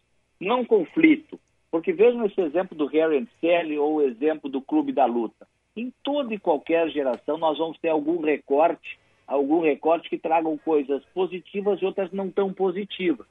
[0.41, 1.39] não conflito.
[1.71, 5.47] Porque vejam esse exemplo do Harry Sally ou o exemplo do Clube da Luta.
[5.77, 8.97] Em toda e qualquer geração nós vamos ter algum recorte,
[9.27, 13.27] algum recorte que tragam coisas positivas e outras não tão positivas.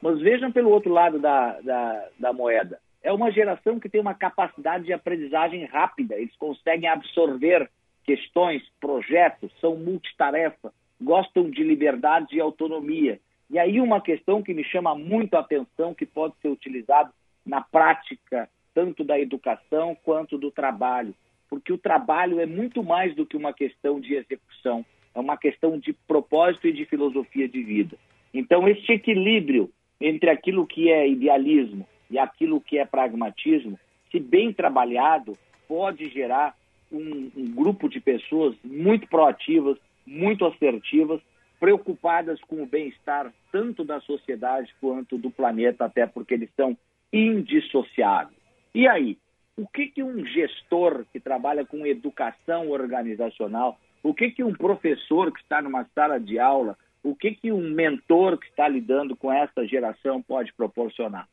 [0.00, 2.78] Mas vejam pelo outro lado da, da, da moeda.
[3.02, 7.70] É uma geração que tem uma capacidade de aprendizagem rápida, eles conseguem absorver
[8.04, 13.20] questões, projetos, são multitarefa, gostam de liberdade e autonomia.
[13.48, 17.12] E aí uma questão que me chama muito a atenção, que pode ser utilizado
[17.44, 21.14] na prática, tanto da educação quanto do trabalho,
[21.48, 24.84] porque o trabalho é muito mais do que uma questão de execução,
[25.16, 27.96] é uma questão de propósito e de filosofia de vida.
[28.34, 33.78] Então, este equilíbrio entre aquilo que é idealismo e aquilo que é pragmatismo,
[34.10, 35.32] se bem trabalhado,
[35.66, 36.54] pode gerar
[36.92, 41.20] um, um grupo de pessoas muito proativas, muito assertivas,
[41.58, 46.76] preocupadas com o bem-estar tanto da sociedade quanto do planeta, até porque eles são
[47.10, 48.36] indissociáveis.
[48.74, 49.16] E aí,
[49.56, 55.32] o que, que um gestor que trabalha com educação organizacional, o que, que um professor
[55.32, 59.32] que está numa sala de aula, o que, que um mentor que está lidando com
[59.32, 61.28] essa geração pode proporcionar?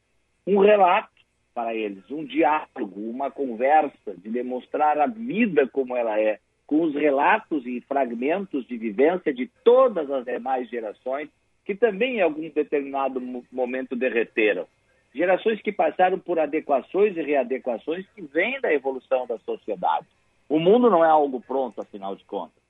[0.47, 1.13] Um relato
[1.53, 6.95] para eles, um diálogo, uma conversa de demonstrar a vida como ela é, com os
[6.95, 11.29] relatos e fragmentos de vivência de todas as demais gerações,
[11.63, 14.65] que também em algum determinado momento derreteram.
[15.13, 20.07] Gerações que passaram por adequações e readequações que vêm da evolução da sociedade.
[20.49, 22.62] O mundo não é algo pronto, afinal de contas.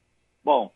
[0.43, 0.71] Bom,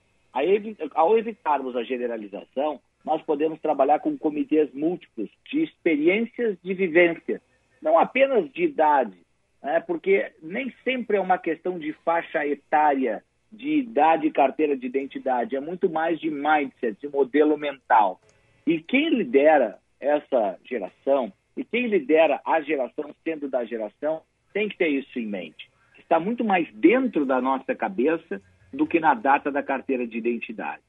[0.94, 7.42] ao evitarmos a generalização, nós podemos trabalhar com comitês múltiplos de experiências de vivência,
[7.82, 9.18] não apenas de idade,
[9.62, 9.80] né?
[9.80, 15.56] porque nem sempre é uma questão de faixa etária, de idade e carteira de identidade,
[15.56, 18.20] é muito mais de mindset, de modelo mental.
[18.66, 24.22] E quem lidera essa geração e quem lidera a geração, sendo da geração,
[24.54, 25.70] tem que ter isso em mente.
[25.98, 28.42] Está muito mais dentro da nossa cabeça
[28.78, 30.82] do que na data da carteira de identidade.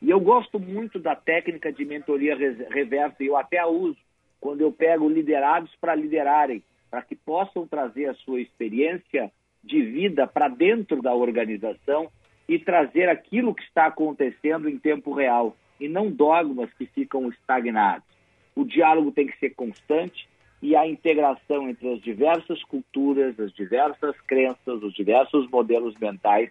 [0.00, 3.98] E eu gosto muito da técnica de mentoria reversa, e eu até a uso
[4.40, 9.30] quando eu pego liderados para liderarem, para que possam trazer a sua experiência
[9.62, 12.10] de vida para dentro da organização
[12.48, 18.12] e trazer aquilo que está acontecendo em tempo real, e não dogmas que ficam estagnados
[18.54, 20.28] o diálogo tem que ser constante
[20.60, 26.50] e a integração entre as diversas culturas, as diversas crenças, os diversos modelos mentais,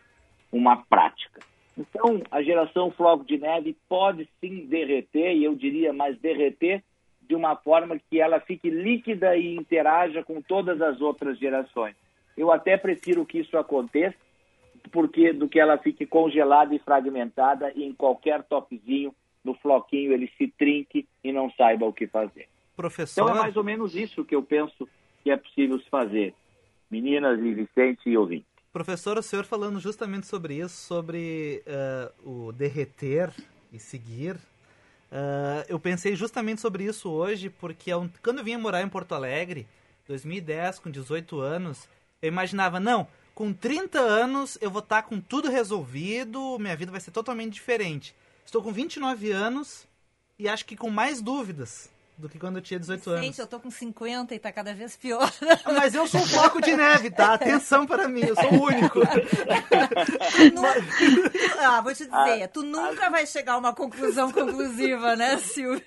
[0.51, 1.39] uma prática.
[1.77, 6.83] Então, a geração floco de neve pode sim derreter, e eu diria mais derreter,
[7.21, 11.95] de uma forma que ela fique líquida e interaja com todas as outras gerações.
[12.35, 14.17] Eu até prefiro que isso aconteça
[14.91, 20.47] porque do que ela fique congelada e fragmentada em qualquer topzinho no floquinho ele se
[20.47, 22.47] trinque e não saiba o que fazer.
[22.75, 23.23] Professor...
[23.23, 24.87] Então é mais ou menos isso que eu penso
[25.23, 26.33] que é possível se fazer.
[26.89, 28.50] Meninas e Vicente e ouvintes.
[28.71, 33.29] Professor, o senhor falando justamente sobre isso, sobre uh, o derreter
[33.69, 34.35] e seguir.
[35.11, 37.91] Uh, eu pensei justamente sobre isso hoje, porque
[38.23, 39.67] quando eu vinha morar em Porto Alegre,
[40.07, 41.89] 2010, com 18 anos,
[42.21, 43.05] eu imaginava, não,
[43.35, 48.15] com 30 anos eu vou estar com tudo resolvido, minha vida vai ser totalmente diferente.
[48.45, 49.85] Estou com 29 anos
[50.39, 51.89] e acho que com mais dúvidas
[52.21, 53.25] do que quando eu tinha 18 anos.
[53.25, 55.27] Gente, eu tô com 50 e tá cada vez pior.
[55.65, 57.33] Mas eu sou um floco de neve, tá?
[57.33, 58.99] Atenção para mim, eu sou o único.
[61.59, 65.81] ah, vou te dizer, tu nunca vai chegar a uma conclusão conclusiva, né, Silvio?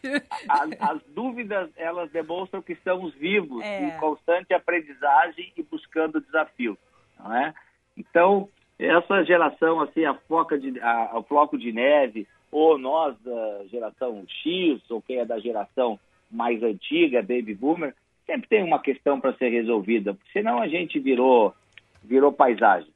[0.48, 3.84] As, as dúvidas, elas demonstram que estamos vivos, é.
[3.84, 6.76] em constante aprendizagem e buscando desafio,
[7.18, 7.54] não é?
[7.96, 13.64] Então, essa geração, assim, a, foca de, a, o floco de neve, ou nós da
[13.66, 15.98] geração X, ou quem é da geração
[16.30, 17.94] mais antiga, baby boomer,
[18.26, 21.54] sempre tem uma questão para ser resolvida, senão a gente virou,
[22.02, 22.92] virou paisagem.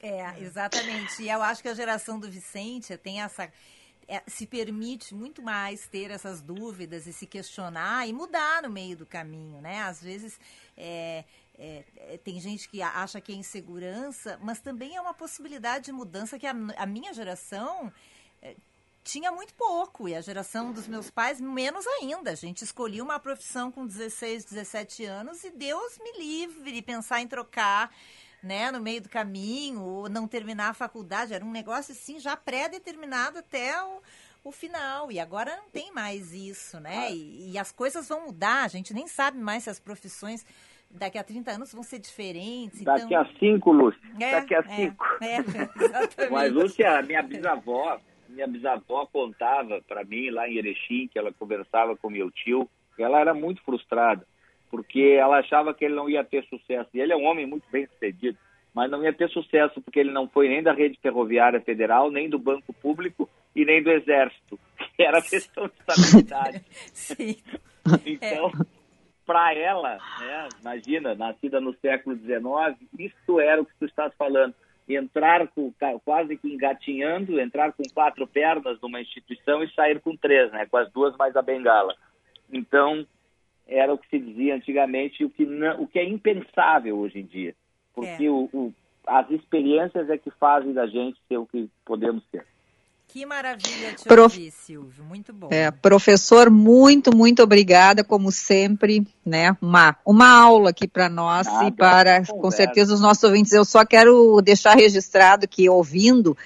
[0.00, 1.22] É, exatamente.
[1.22, 3.50] E eu acho que a geração do Vicente tem essa.
[4.10, 8.96] É, se permite muito mais ter essas dúvidas e se questionar e mudar no meio
[8.96, 9.82] do caminho, né?
[9.82, 10.40] Às vezes
[10.74, 11.24] é,
[11.58, 15.92] é, é tem gente que acha que é insegurança, mas também é uma possibilidade de
[15.92, 17.92] mudança que a, a minha geração
[19.08, 22.30] tinha muito pouco e a geração dos meus pais menos ainda.
[22.30, 27.26] A gente escolhia uma profissão com 16, 17 anos e Deus me livre pensar em
[27.26, 27.90] trocar,
[28.42, 31.32] né, no meio do caminho ou não terminar a faculdade.
[31.32, 34.02] Era um negócio assim já pré-determinado até o,
[34.44, 35.10] o final.
[35.10, 37.10] E agora não tem mais isso, né?
[37.10, 38.64] E, e as coisas vão mudar.
[38.64, 40.44] A gente nem sabe mais se as profissões
[40.90, 42.82] daqui a 30 anos vão ser diferentes.
[42.82, 43.22] Daqui então...
[43.22, 44.00] a cinco, Lúcia.
[44.20, 45.04] É, daqui a é, cinco.
[45.22, 47.98] É, é, Mas, Lúcia, minha bisavó,
[48.38, 53.20] minha bisavó contava para mim lá em Erechim, que ela conversava com meu tio, ela
[53.20, 54.24] era muito frustrada,
[54.70, 56.88] porque ela achava que ele não ia ter sucesso.
[56.94, 58.38] E ele é um homem muito bem sucedido,
[58.72, 62.28] mas não ia ter sucesso porque ele não foi nem da rede ferroviária federal, nem
[62.28, 64.58] do Banco Público e nem do Exército.
[64.96, 66.64] Era questão de estabilidade.
[66.92, 67.36] Sim.
[68.04, 68.66] Então, é.
[69.24, 74.54] para ela, né, imagina, nascida no século XIX, isso era o que tu estás falando
[74.96, 75.72] entrar com,
[76.04, 80.66] quase que engatinhando, entrar com quatro pernas numa instituição e sair com três, né?
[80.66, 81.94] com as duas mais a bengala.
[82.50, 83.06] Então,
[83.66, 87.26] era o que se dizia antigamente, o que, não, o que é impensável hoje em
[87.26, 87.54] dia.
[87.94, 88.30] Porque é.
[88.30, 88.74] o, o,
[89.06, 92.46] as experiências é que fazem da gente ser o que podemos ser.
[93.08, 94.36] Que maravilha te Prof...
[94.36, 95.02] ouvir, Silvio.
[95.02, 95.48] Muito bom.
[95.50, 99.56] É, professor, muito, muito obrigada, como sempre, né?
[99.62, 103.52] Uma, uma aula aqui para nós Nada, e para, com certeza, os nossos ouvintes.
[103.52, 106.36] Eu só quero deixar registrado que, ouvindo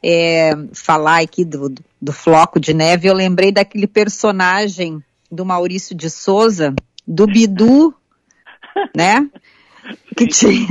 [0.00, 5.92] é, falar aqui do, do, do Floco de Neve, eu lembrei daquele personagem do Maurício
[5.92, 6.72] de Souza,
[7.04, 7.92] do Bidu,
[8.94, 9.28] né?
[10.16, 10.68] Que tinha,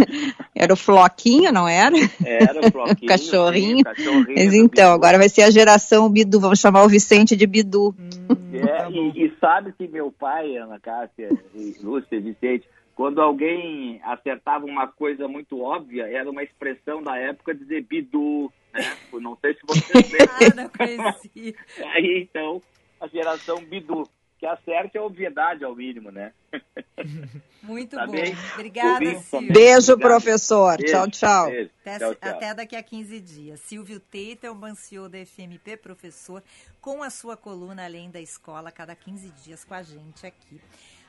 [0.56, 1.96] era o Floquinho, não era?
[2.24, 3.08] Era o Floquinho.
[3.08, 3.84] cachorrinho.
[3.84, 7.94] cachorrinho Mas então, agora vai ser a geração Bidu, vamos chamar o Vicente de Bidu.
[8.00, 13.20] Hum, é, tá e, e, sabe que meu pai, Ana Cássia, e Lúcia, Vicente, quando
[13.20, 18.94] alguém acertava uma coisa muito óbvia, era uma expressão da época dizer Bidu, né?
[19.14, 20.70] Não sei se vocês lembram.
[20.80, 21.16] ah,
[21.96, 22.62] Aí, então,
[23.00, 24.08] a geração Bidu
[24.42, 26.34] que acerte a obviedade ao mínimo, né?
[27.62, 28.14] Muito tá bom.
[28.14, 28.36] Bem?
[28.56, 29.54] Obrigada, Silvio.
[29.54, 30.78] Beijo, professor.
[30.78, 31.46] Beijo, tchau, tchau.
[31.52, 31.70] Beijo.
[31.82, 32.30] Até, tchau, tchau.
[32.32, 33.60] Até, daqui a 15 dias.
[33.60, 36.44] Silvio Teitelman, CEO da FMP, professor,
[36.82, 40.60] com a sua coluna Além da Escola, cada 15 dias com a gente aqui.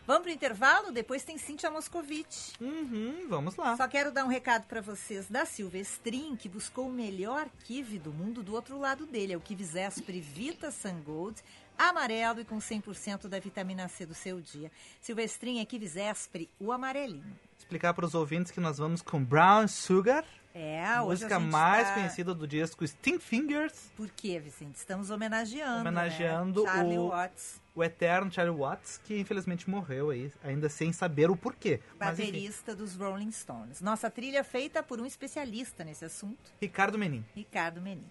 [0.07, 0.93] Vamos para o intervalo?
[0.93, 2.61] Depois tem Cíntia Moscovitch.
[2.61, 3.77] Uhum, vamos lá.
[3.79, 8.13] Só quero dar um recado para vocês da Silvestrin, que buscou o melhor kiwi do
[8.13, 9.33] mundo do outro lado dele.
[9.33, 11.41] É o kiwi Zespri Vita Sungold
[11.79, 14.71] amarelo e com 100% da vitamina C do seu dia.
[15.01, 17.39] Silvestrinha aqui, Visespre, o amarelinho.
[17.59, 20.25] Explicar para os ouvintes que nós vamos com Brown Sugar.
[20.55, 21.95] É, a música mais tá...
[21.95, 23.91] conhecida do disco Sting Fingers.
[23.97, 24.77] Por quê, Vicente?
[24.77, 25.81] Estamos homenageando.
[25.81, 26.99] Homenageando né?
[26.99, 27.61] o, Watts.
[27.75, 31.81] o eterno Charlie Watts, que infelizmente morreu aí, ainda sem saber o porquê.
[31.99, 33.81] Baterista dos Rolling Stones.
[33.81, 36.53] Nossa trilha é feita por um especialista nesse assunto.
[36.61, 37.25] Ricardo Menin.
[37.35, 38.05] Ricardo Menin.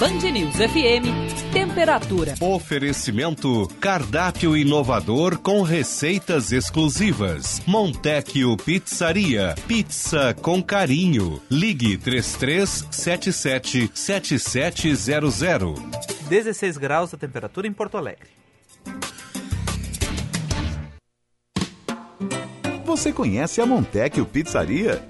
[0.00, 2.34] Band News FM, temperatura.
[2.40, 7.60] Oferecimento: cardápio inovador com receitas exclusivas.
[7.66, 11.38] Montecchio Pizzaria, pizza com carinho.
[11.50, 15.78] Ligue 3377 7700.
[16.30, 18.30] 16 graus a temperatura em Porto Alegre.
[22.86, 25.09] Você conhece a Montecchio Pizzaria?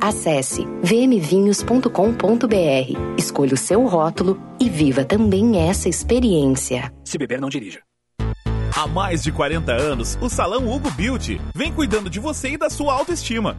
[0.00, 1.88] Acesse vmvinhos.com.br,
[3.18, 6.90] escolha o seu rótulo e viva também essa experiência.
[7.04, 7.80] Se beber, não dirija.
[8.74, 12.70] Há mais de 40 anos, o Salão Hugo Beauty vem cuidando de você e da
[12.70, 13.58] sua autoestima,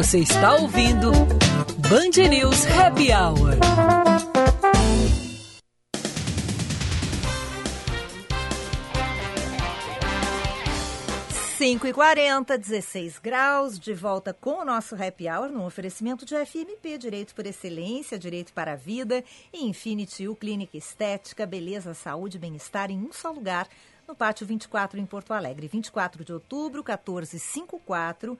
[0.00, 3.58] Você está ouvindo Band News Happy Hour.
[11.58, 16.34] 5 e 40 16 graus, de volta com o nosso Happy Hour no oferecimento de
[16.46, 19.22] FMP, Direito por Excelência, Direito para a Vida
[19.52, 23.68] e Infinity U Clínica Estética, Beleza, Saúde e Bem-Estar em um só lugar,
[24.08, 25.68] no Pátio 24 em Porto Alegre.
[25.68, 28.38] 24 de outubro, 1454,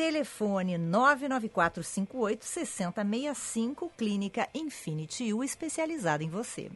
[0.00, 6.70] telefone 99458 6065, Clínica Infinity U, especializada em você.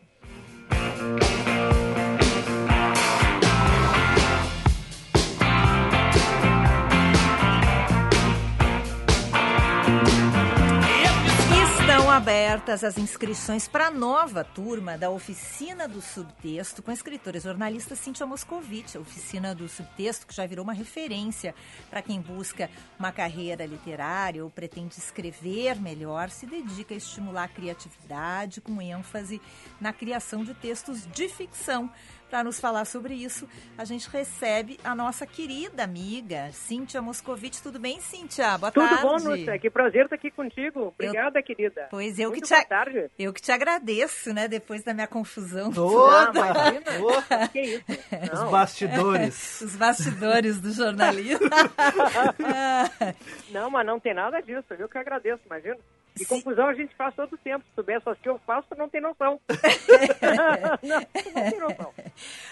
[12.14, 17.40] Abertas as inscrições para a nova turma da Oficina do Subtexto com a escritora e
[17.40, 18.94] jornalista Cíntia Moscovitch.
[18.94, 21.56] A Oficina do Subtexto que já virou uma referência
[21.90, 27.48] para quem busca uma carreira literária ou pretende escrever melhor, se dedica a estimular a
[27.48, 29.42] criatividade com ênfase
[29.80, 31.90] na criação de textos de ficção.
[32.34, 37.60] Para nos falar sobre isso, a gente recebe a nossa querida amiga, Cíntia Moscovitch.
[37.60, 38.58] Tudo bem, Cíntia?
[38.58, 39.02] Boa Tudo tarde.
[39.02, 39.56] Tudo bom, Núcia.
[39.56, 40.88] Que prazer estar aqui contigo.
[40.88, 41.44] Obrigada, eu...
[41.44, 41.86] querida.
[41.88, 43.08] Pois eu Muito que te boa tarde.
[43.16, 46.32] Eu que te agradeço, né, depois da minha confusão toda.
[46.32, 47.84] Não, que isso?
[48.32, 48.46] Não.
[48.46, 49.60] Os bastidores.
[49.62, 51.38] Os bastidores do jornalismo.
[53.52, 54.74] não, mas não tem nada disso.
[54.76, 55.78] Eu que agradeço, imagina.
[56.20, 57.64] E confusão a gente faz todo o tempo.
[57.68, 59.40] Se souber só que eu faço, não tem noção.
[60.82, 61.92] não, não tem noção.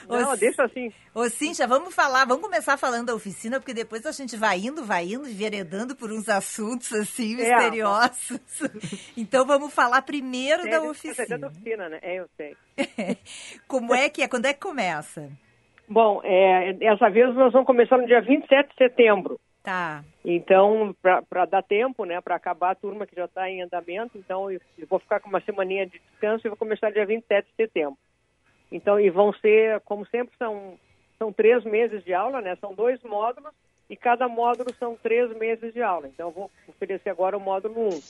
[0.08, 0.92] Não, Ô, deixa assim.
[1.14, 4.84] Ô, Cíntia, vamos falar, vamos começar falando da oficina, porque depois a gente vai indo,
[4.84, 8.40] vai indo, veredando por uns assuntos assim, É, misteriosos.
[9.16, 11.38] então vamos falar primeiro É, da é oficina.
[11.38, 11.98] da oficina, né?
[12.02, 12.56] É, eu sei.
[13.68, 14.28] Como é que é?
[14.28, 15.30] Quando é que começa?
[15.88, 19.38] Bom, é, dessa vez nós vamos começar no dia 27 de setembro.
[19.62, 20.04] Tá.
[20.24, 24.50] Então, para dar tempo, né, para acabar a turma que já está em andamento, então
[24.50, 27.54] eu, eu, vou ficar com uma semaninha de descanso e vou começar dia 27 de
[27.54, 27.96] setembro.
[28.72, 30.76] Então, e vão ser, como sempre, são,
[31.16, 33.52] são três meses de aula, né, são dois módulos
[33.88, 36.08] e cada módulo são três meses de aula.
[36.08, 38.00] Então, eu vou oferecer agora o módulo 1.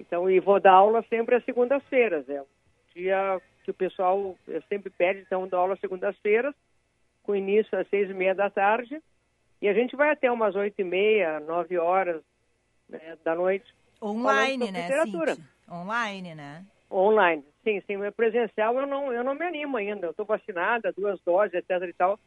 [0.00, 2.46] Então, e vou dar aula sempre às segundas-feiras, é o
[2.92, 4.36] dia que o pessoal
[4.68, 6.52] sempre pede, então, dou aula às segundas-feiras,
[7.22, 9.00] com início às seis e meia da tarde,
[9.64, 12.20] e a gente vai até umas oito e meia, nove horas
[12.86, 13.64] né, da noite.
[14.02, 15.38] Online, né, literatura.
[15.66, 16.66] Online, né?
[16.92, 17.96] Online, sim, sim.
[18.14, 20.06] Presencial eu não, eu não me animo ainda.
[20.06, 22.20] Eu estou vacinada, duas doses, etc e tal,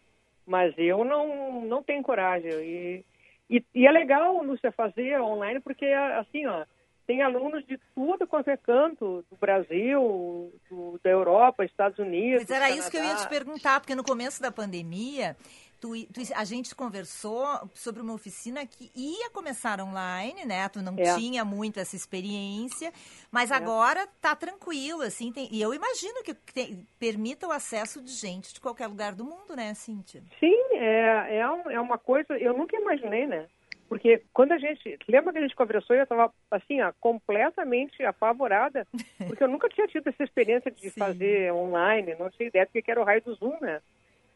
[0.47, 2.49] mas eu não, não tenho coragem.
[2.51, 3.05] E,
[3.47, 6.65] e, e é legal, Lúcia, fazer online, porque, assim, ó,
[7.05, 12.41] tem alunos de tudo quanto é canto, do Brasil, do, da Europa, Estados Unidos.
[12.41, 12.79] Mas era Canadá.
[12.79, 15.37] isso que eu ia te perguntar, porque no começo da pandemia,
[15.79, 20.67] tu, tu, a gente conversou sobre uma oficina que ia começar online, né?
[20.69, 21.15] Tu não É.
[21.15, 22.91] tinha muito essa experiência,
[23.31, 23.55] mas É.
[23.55, 25.31] agora tá tranquilo, assim.
[25.31, 29.23] Tem, e eu imagino que tem- permita o acesso de gente de qualquer lugar do
[29.23, 30.21] mundo, né, Cíntia?
[30.39, 33.47] Sim, é, é, um- é uma coisa, eu nunca imaginei, né?
[33.89, 38.03] Porque quando a gente, lembra que a gente conversou e eu estava assim, ó, completamente
[38.03, 38.85] apavorada,
[39.39, 42.91] porque eu nunca tinha tido essa experiência de fazer online, não tinha ideia do que
[42.91, 43.81] era o raio do Zoom, né?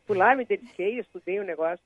[0.06, 1.84] Fui lá, me dediquei, estudei o negócio.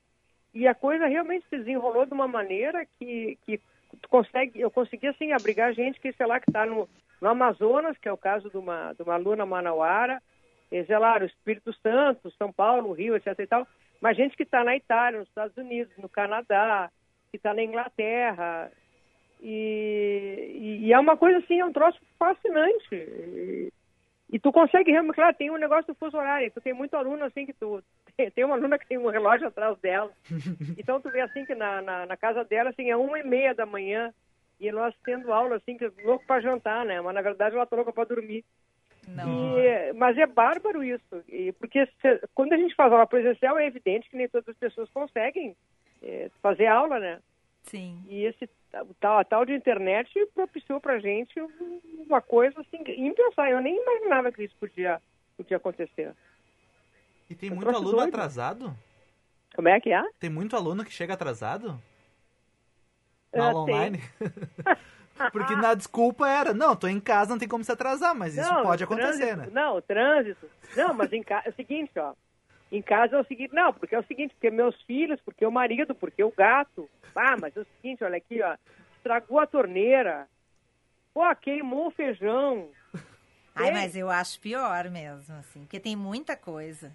[0.54, 3.60] E a coisa realmente se desenrolou de uma maneira que, que
[4.00, 6.88] tu consegue, eu consegui assim abrigar gente que, sei lá, que está no,
[7.20, 10.22] no Amazonas, que é o caso de uma, de uma aluna manauara,
[10.70, 13.66] e, sei lá, no Espírito Santo, São Paulo, Rio, etc e tal,
[14.00, 16.90] mas gente que está na Itália, nos Estados Unidos, no Canadá,
[17.30, 18.70] que está na Inglaterra.
[19.40, 22.94] E, e é uma coisa assim, é um troço fascinante.
[22.94, 23.72] E,
[24.30, 27.24] e tu consegue realmente, claro, tem um negócio do fuso horário, tu tem muito aluno
[27.24, 27.82] assim que tu.
[28.34, 30.10] Tem uma aluna que tem um relógio atrás dela.
[30.78, 33.54] Então tu vê assim que na, na, na casa dela assim, é uma e meia
[33.54, 34.12] da manhã
[34.58, 36.98] e nós tendo aula assim, que louco para jantar, né?
[37.00, 38.42] Mas na verdade ela tá louca para dormir.
[39.60, 43.66] E, mas é bárbaro isso, e, porque se- quando a gente faz aula presencial é
[43.66, 45.54] evidente que nem todas as pessoas conseguem
[46.02, 47.20] é, fazer aula, né?
[47.66, 48.04] Sim.
[48.08, 51.34] E esse o tal, a tal de internet propiciou pra gente
[52.06, 53.56] uma coisa assim impensável.
[53.56, 55.00] Eu nem imaginava que isso podia,
[55.36, 56.14] podia acontecer.
[57.28, 58.08] E tem Eu muito aluno doido.
[58.08, 58.76] atrasado?
[59.54, 60.02] Como é que é?
[60.20, 61.80] Tem muito aluno que chega atrasado?
[63.32, 64.00] Na aula online?
[65.32, 68.62] Porque na desculpa era, não, tô em casa, não tem como se atrasar, mas isso
[68.62, 69.48] pode acontecer, trânsito, né?
[69.50, 70.46] Não, o trânsito.
[70.76, 72.12] Não, mas em casa é o seguinte, ó.
[72.70, 75.52] Em casa é o seguinte, não, porque é o seguinte, porque meus filhos, porque o
[75.52, 76.88] marido, porque o gato.
[77.14, 78.56] Ah, mas é o seguinte, olha aqui, ó.
[78.96, 80.28] Estragou a torneira.
[81.14, 82.68] Pô, queimou o feijão.
[83.54, 86.92] Ai, mas eu acho pior mesmo, assim, porque tem muita coisa.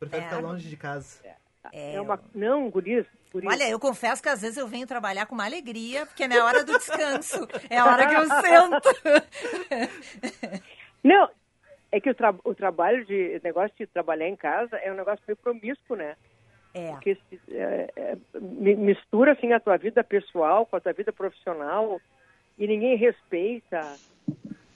[0.00, 1.20] Prefere é, ficar longe de casa.
[1.72, 2.20] É, é uma...
[2.34, 3.48] Não, guris, guris.
[3.48, 6.44] Olha, eu confesso que às vezes eu venho trabalhar com uma alegria, porque é minha
[6.44, 7.46] hora do descanso.
[7.70, 8.88] é a hora que eu sento.
[11.04, 11.30] Não,
[11.96, 15.24] é que o, tra o trabalho de negócio de trabalhar em casa é um negócio
[15.26, 16.16] meio promíscuo, né?
[16.74, 16.90] É.
[16.90, 17.16] Porque
[17.50, 21.98] é, é, mistura assim a tua vida pessoal com a tua vida profissional
[22.58, 23.80] e ninguém respeita.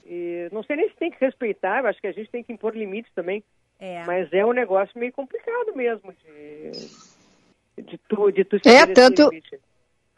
[0.07, 2.53] E não sei nem se tem que respeitar, eu acho que a gente tem que
[2.53, 3.45] impor limites também.
[3.79, 4.03] É.
[4.05, 6.71] Mas é um negócio meio complicado mesmo de,
[7.83, 9.29] de tu, de tu É, tanto.
[9.29, 9.61] Limite.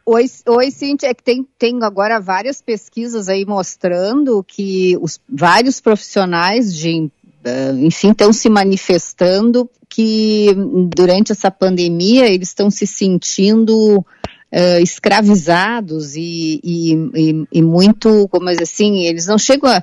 [0.04, 5.80] Oi, oi, Cintia, é que tem, tem agora várias pesquisas aí mostrando que os vários
[5.80, 7.08] profissionais de,
[7.46, 10.48] uh, enfim, estão se manifestando que
[10.96, 18.48] durante essa pandemia eles estão se sentindo uh, escravizados e, e, e, e, muito, como
[18.48, 19.80] assim, eles não chegam a,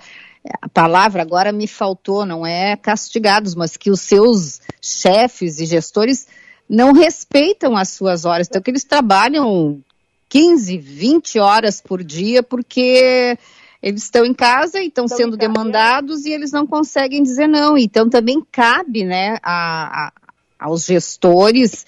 [0.61, 6.27] a palavra agora me faltou, não é castigados, mas que os seus chefes e gestores
[6.67, 9.81] não respeitam as suas horas, então que eles trabalham
[10.29, 13.37] 15, 20 horas por dia, porque
[13.81, 17.77] eles estão em casa e estão sendo demandados e eles não conseguem dizer não.
[17.77, 20.13] Então também cabe, né, a, a,
[20.59, 21.85] aos gestores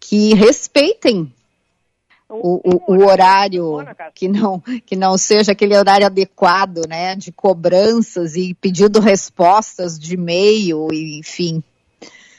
[0.00, 1.32] que respeitem
[2.28, 3.76] o, o, o, horário
[4.14, 10.14] que não que não seja aquele horário adequado, né, de cobranças e pedindo respostas de
[10.14, 11.62] e-mail, enfim.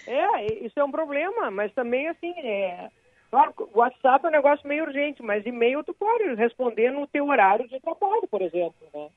[0.07, 2.89] É, isso é um problema, mas também assim é
[3.33, 7.25] Claro, o WhatsApp é um negócio meio urgente, mas e-mail tu pode responder no teu
[7.25, 9.07] horário de trabalho, por exemplo, né?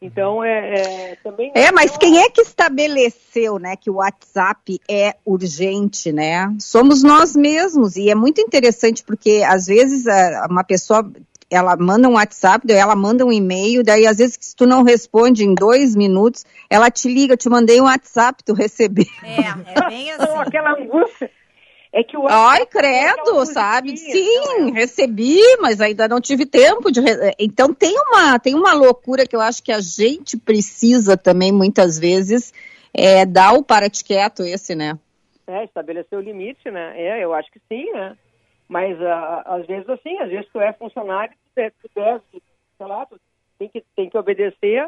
[0.00, 1.50] Então, é, é também...
[1.52, 6.54] É, mas quem é que estabeleceu, né, que o WhatsApp é urgente, né?
[6.60, 10.04] Somos nós mesmos, e é muito interessante porque, às vezes,
[10.48, 11.04] uma pessoa,
[11.50, 14.84] ela manda um WhatsApp, daí ela manda um e-mail, daí, às vezes, se tu não
[14.84, 19.04] responde em dois minutos, ela te liga, te mandei um WhatsApp, tu recebeu.
[19.24, 20.38] É, é bem assim.
[20.38, 21.28] aquela angústia
[21.96, 23.96] é que o Ai, credo, sabe?
[23.96, 27.00] Sim, recebi, mas ainda não tive tempo de.
[27.00, 27.34] Re...
[27.38, 31.98] Então tem uma, tem uma loucura que eu acho que a gente precisa também, muitas
[31.98, 32.52] vezes,
[32.92, 34.98] é dar o para quieto esse, né?
[35.46, 36.92] É, estabelecer o limite, né?
[37.00, 38.14] É, eu acho que sim, né?
[38.68, 42.20] Mas uh, às vezes assim, às vezes tu é funcionário, tu deve
[42.76, 43.18] sei lá, tu
[43.58, 44.86] tem que, tem que obedecer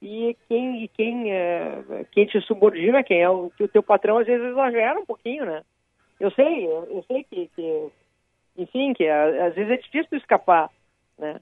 [0.00, 4.16] e quem, e quem, uh, quem te subordina, quem é o, que o teu patrão
[4.16, 5.62] às vezes exagera um pouquinho, né?
[6.18, 7.92] Eu sei, eu, eu sei que, que,
[8.56, 10.70] enfim, que às vezes é difícil escapar,
[11.18, 11.40] né?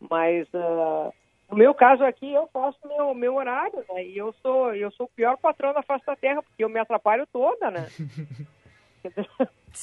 [0.00, 1.12] Mas uh,
[1.50, 4.04] no meu caso aqui eu faço meu meu horário, né?
[4.04, 6.78] E eu sou eu sou o pior patrão da face da terra porque eu me
[6.80, 7.88] atrapalho toda, né?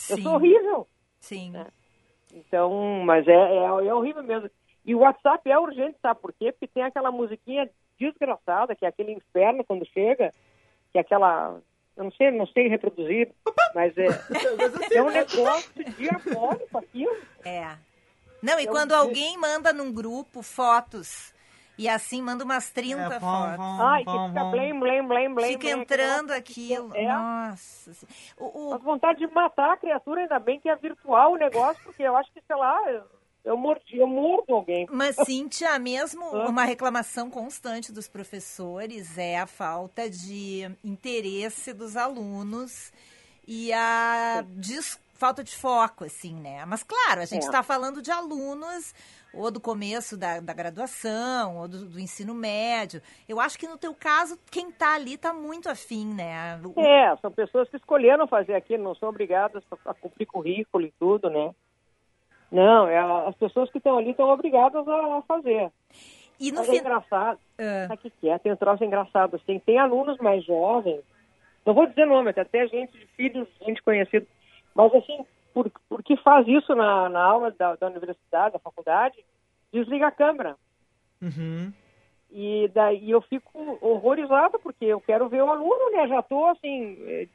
[0.10, 0.88] eu sou horrível.
[1.20, 1.52] Sim.
[1.52, 1.68] Né?
[2.34, 4.50] Então, mas é, é, é horrível mesmo.
[4.86, 6.52] E o WhatsApp é urgente, sabe por quê?
[6.52, 10.34] Porque tem aquela musiquinha desgraçada, que é aquele inferno quando chega,
[10.92, 11.60] que é aquela
[11.98, 13.32] eu não sei, não sei reproduzir,
[13.74, 14.08] mas é,
[14.96, 17.18] é um negócio diabólico aquilo.
[17.44, 17.76] É.
[18.42, 21.34] Não, e quando alguém manda num grupo fotos
[21.78, 23.80] e assim manda umas 30 é, fotos.
[23.80, 25.52] Ai, que fica blém, blém, blém, blém.
[25.54, 26.96] Fica entrando aquilo.
[26.96, 27.08] É.
[27.08, 27.92] Nossa.
[28.38, 28.74] O, o...
[28.74, 32.16] A vontade de matar a criatura, ainda bem que é virtual o negócio, porque eu
[32.16, 33.04] acho que, sei lá,
[33.46, 34.88] eu mordi, eu mordo alguém.
[34.90, 42.92] Mas, Cíntia, mesmo uma reclamação constante dos professores é a falta de interesse dos alunos
[43.48, 46.66] e a des, falta de foco, assim, né?
[46.66, 47.62] Mas, claro, a gente está é.
[47.62, 48.94] Tá falando de alunos
[49.32, 53.02] ou do começo da, da graduação, ou do, do, ensino médio.
[53.28, 56.60] Eu acho que no teu caso, quem está ali está muito afim, né?
[56.64, 56.80] O...
[56.80, 61.30] É, são pessoas que escolheram fazer aquilo, não são obrigadas a cumprir currículo e tudo,
[61.30, 61.54] né?
[62.56, 62.98] Não, é,
[63.28, 65.70] as pessoas que estão ali estão obrigadas a fazer.
[66.40, 67.38] E no Mas é engraçado.
[67.60, 67.88] Uh...
[67.90, 68.40] Sabe o que é?
[68.40, 69.36] Tem um troço engraçado.
[69.36, 71.02] Assim, tem alunos mais jovens,
[71.66, 74.26] não vou dizer nome, até gente de filhos, gente conhecida,
[74.74, 79.18] mas assim, por, por que faz isso na, na aula da, da universidade, da faculdade,
[79.74, 80.56] desliga a câmera.
[81.22, 81.74] Uhum.
[82.32, 86.08] E daí eu fico horrorizada, porque eu quero ver o aluno, né?
[86.08, 87.28] Já estou assim, eh,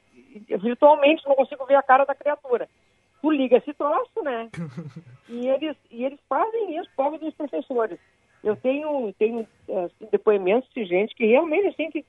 [0.57, 2.67] virtualmente não consigo ver a cara da criatura
[3.21, 4.49] tu liga esse troço, né?
[5.29, 7.99] e, eles, e eles fazem isso, pobre dos professores.
[8.43, 12.05] Eu tenho, tenho assim, depoimentos de gente que realmente, assim, que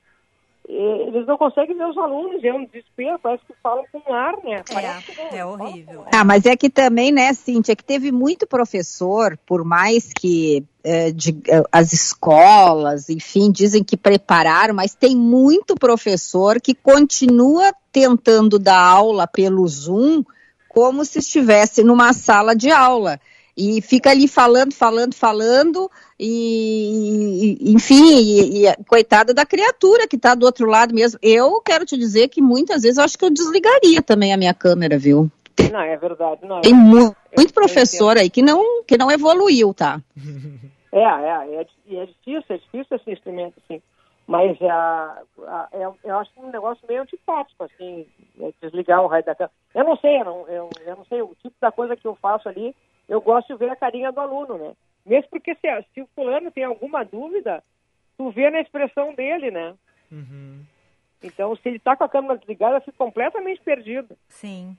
[0.67, 4.63] eles não conseguem ver os alunos, é um desespero, parece que falam com ar, né?
[5.31, 6.05] É, é horrível.
[6.13, 11.11] Ah, mas é que também, né, Cíntia, que teve muito professor, por mais que é,
[11.11, 18.57] de, é, as escolas, enfim, dizem que prepararam, mas tem muito professor que continua tentando
[18.57, 20.23] dar aula pelo Zoom
[20.71, 23.19] como se estivesse numa sala de aula
[23.57, 30.15] e fica ali falando, falando, falando, e, e enfim, e, e, coitada da criatura que
[30.15, 31.19] está do outro lado mesmo.
[31.21, 34.53] Eu quero te dizer que muitas vezes eu acho que eu desligaria também a minha
[34.53, 35.29] câmera, viu?
[35.69, 36.39] Não, é verdade.
[36.45, 40.01] Não, Tem muito, muito professor aí que não, que não evoluiu, tá?
[40.93, 43.81] É, é, é, é difícil, é difícil esse instrumento, assim.
[44.27, 44.67] Mas é,
[45.73, 48.05] é, eu acho um negócio meio antipático, assim,
[48.39, 49.53] é desligar o raio da câmera.
[49.73, 52.15] Eu não sei, eu não, eu, eu não sei o tipo da coisa que eu
[52.15, 52.75] faço ali,
[53.09, 54.73] eu gosto de ver a carinha do aluno, né?
[55.05, 57.63] Mesmo porque se, se o fulano tem alguma dúvida,
[58.17, 59.73] tu vê na expressão dele, né?
[60.11, 60.63] Uhum.
[61.23, 64.15] Então, se ele está com a câmera desligada, fica completamente perdido.
[64.27, 64.77] Sim.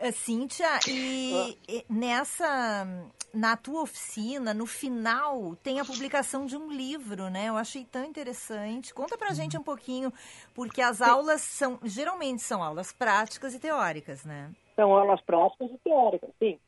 [0.00, 2.86] Uh, Cíntia, e, e, nessa,
[3.34, 7.48] na tua oficina, no final, tem a publicação de um livro, né?
[7.48, 8.94] Eu achei tão interessante.
[8.94, 10.10] Conta pra gente um pouquinho,
[10.54, 14.50] porque as aulas são, geralmente são aulas práticas e teóricas, né?
[14.74, 16.58] São aulas práticas e teóricas, sim.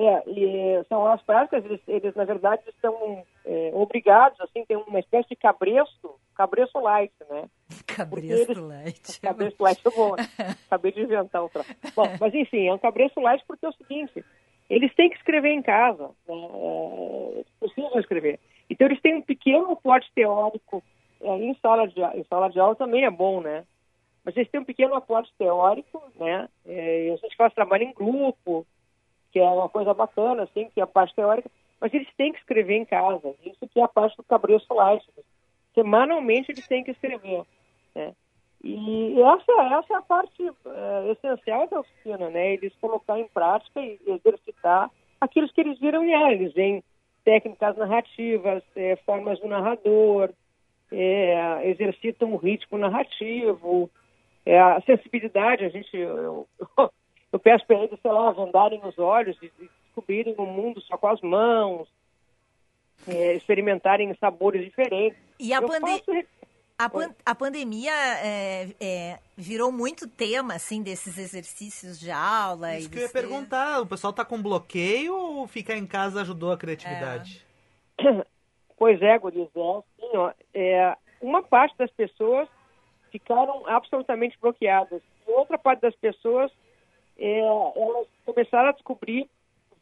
[0.00, 5.00] É, e são aulas práticas, eles, eles na verdade estão é, obrigados, assim, tem uma
[5.00, 7.50] espécie de cabresto, cabresto light, né?
[7.84, 9.20] Cabresto eles, light.
[9.20, 10.14] Cabresto light, eu vou,
[10.66, 11.64] acabei de inventar outra.
[11.96, 14.24] Bom, mas enfim, é um cabresto light porque é o seguinte,
[14.70, 16.48] eles têm que escrever em casa, né?
[16.54, 18.38] é, precisam escrever.
[18.70, 20.80] Então eles têm um pequeno aporte teórico,
[21.20, 23.64] é, em, sala de, em sala de aula também é bom, né?
[24.24, 26.48] Mas eles têm um pequeno aporte teórico, né?
[26.64, 28.64] É, a gente faz trabalho em grupo,
[29.32, 31.50] que é uma coisa bacana, assim, que é a parte teórica,
[31.80, 33.34] mas eles têm que escrever em casa.
[33.44, 35.22] Isso que é a parte do cabresto lástico.
[35.74, 37.44] Semanalmente eles têm que escrever.
[37.94, 38.14] Né?
[38.62, 42.54] E essa, essa é a parte é, essencial da oficina, né?
[42.54, 46.82] Eles colocar em prática e exercitar aquilo que eles viram em eles, em
[47.24, 50.30] técnicas narrativas, é, formas do narrador,
[50.90, 53.90] é, exercitam ritmo narrativo,
[54.46, 56.48] a sensibilidade, a gente, eu,
[56.78, 56.90] eu,
[57.32, 61.08] eu peço para eles, sei lá, vendarem os olhos e descobrirem o mundo só com
[61.08, 61.88] as mãos,
[63.06, 65.18] é, experimentarem sabores diferentes.
[65.38, 66.02] E a, pande
[66.78, 72.76] a, pan a pandemia é, é, virou muito tema, assim, desses exercícios de aula.
[72.76, 76.52] Isso que eu ia perguntar, o pessoal tá com bloqueio ou ficar em casa ajudou
[76.52, 77.44] a criatividade?
[77.98, 78.26] É.
[78.78, 82.48] Pois é, Guriz, é assim, ó, é, uma parte das pessoas
[83.10, 85.02] ficaram absolutamente bloqueadas.
[85.26, 86.52] Outra parte das pessoas
[87.18, 89.28] é, elas começaram a descobrir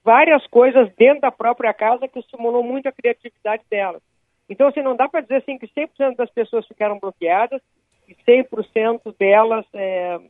[0.04, 4.02] várias coisas dentro da própria casa que estimulou muito a criatividade delas.
[4.48, 7.60] Então, assim, não dá para dizer assim que 100% das pessoas ficaram bloqueadas
[8.06, 10.20] e 100% delas é,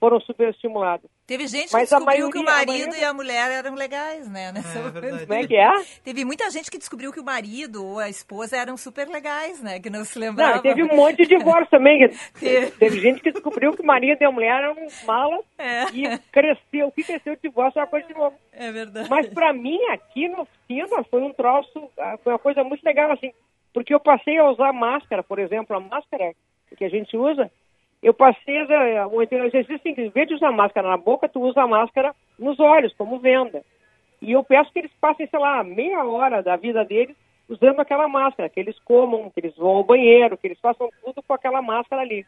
[0.00, 1.10] foram super estimuladas.
[1.26, 3.00] Teve gente Mas que descobriu maioria, que o marido a maioria...
[3.00, 4.50] e a mulher eram legais, né?
[4.50, 5.70] Nessa é, é Como é que é?
[6.02, 9.78] Teve muita gente que descobriu que o marido ou a esposa eram super legais, né?
[9.78, 10.54] Que não se lembrava.
[10.54, 12.08] Não, teve um monte de divórcio também.
[12.40, 12.70] teve.
[12.72, 14.74] teve gente que descobriu que o marido e a mulher eram
[15.04, 15.84] malas é.
[15.92, 16.88] e cresceu.
[16.88, 18.36] O que cresceu o divórcio é uma coisa de novo.
[18.52, 19.08] É verdade.
[19.10, 23.12] Mas para mim, aqui na oficina, foi um troço, ah, foi uma coisa muito legal,
[23.12, 23.32] assim.
[23.72, 26.32] Porque eu passei a usar máscara, por exemplo, a máscara
[26.76, 27.50] que a gente usa,
[28.02, 32.14] eu passei o exercício seguinte, em vez de usar máscara na boca, tu usa máscara
[32.38, 33.62] nos olhos, como venda.
[34.22, 37.16] E eu peço que eles passem, sei lá, meia hora da vida deles
[37.48, 41.22] usando aquela máscara, que eles comam, que eles vão ao banheiro, que eles façam tudo
[41.22, 42.24] com aquela máscara ali.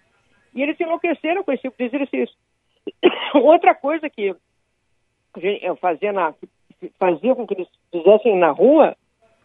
[0.54, 2.36] E eles enlouqueceram com esse tipo de exercício.
[3.34, 4.34] Outra coisa que
[5.36, 6.34] eu fazia, na,
[6.98, 8.96] fazia com que eles fizessem na rua,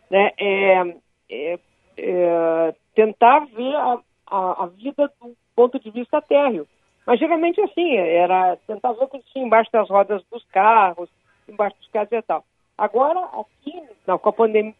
[0.09, 0.95] né, é,
[1.29, 1.59] é,
[1.97, 6.67] é tentar ver a, a, a vida do ponto de vista térreo.
[7.03, 11.09] Mas geralmente assim, era tentar ver que tinha embaixo das rodas dos carros,
[11.49, 12.45] embaixo dos carros e tal.
[12.77, 14.75] Agora, aqui, não, com a pandemia,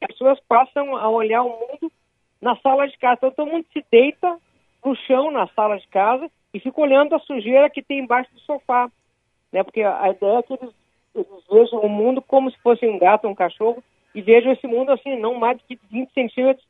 [0.00, 1.92] as pessoas passam a olhar o mundo
[2.40, 3.18] na sala de casa.
[3.18, 4.38] Então todo mundo se deita
[4.82, 8.40] no chão na sala de casa e fica olhando a sujeira que tem embaixo do
[8.40, 8.90] sofá.
[9.52, 9.62] Né?
[9.62, 10.74] Porque a ideia é que eles,
[11.14, 13.82] eles vejam o mundo como se fosse um gato, um cachorro,
[14.14, 16.66] e vejam esse mundo assim, não mais que 20 centímetros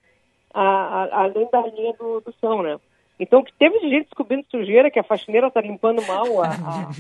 [0.53, 2.81] a, a, além da linha do, do chão, né?
[3.19, 6.49] Então, que teve gente descobrindo sujeira, que a faxineira tá limpando mal a...
[6.49, 6.91] a...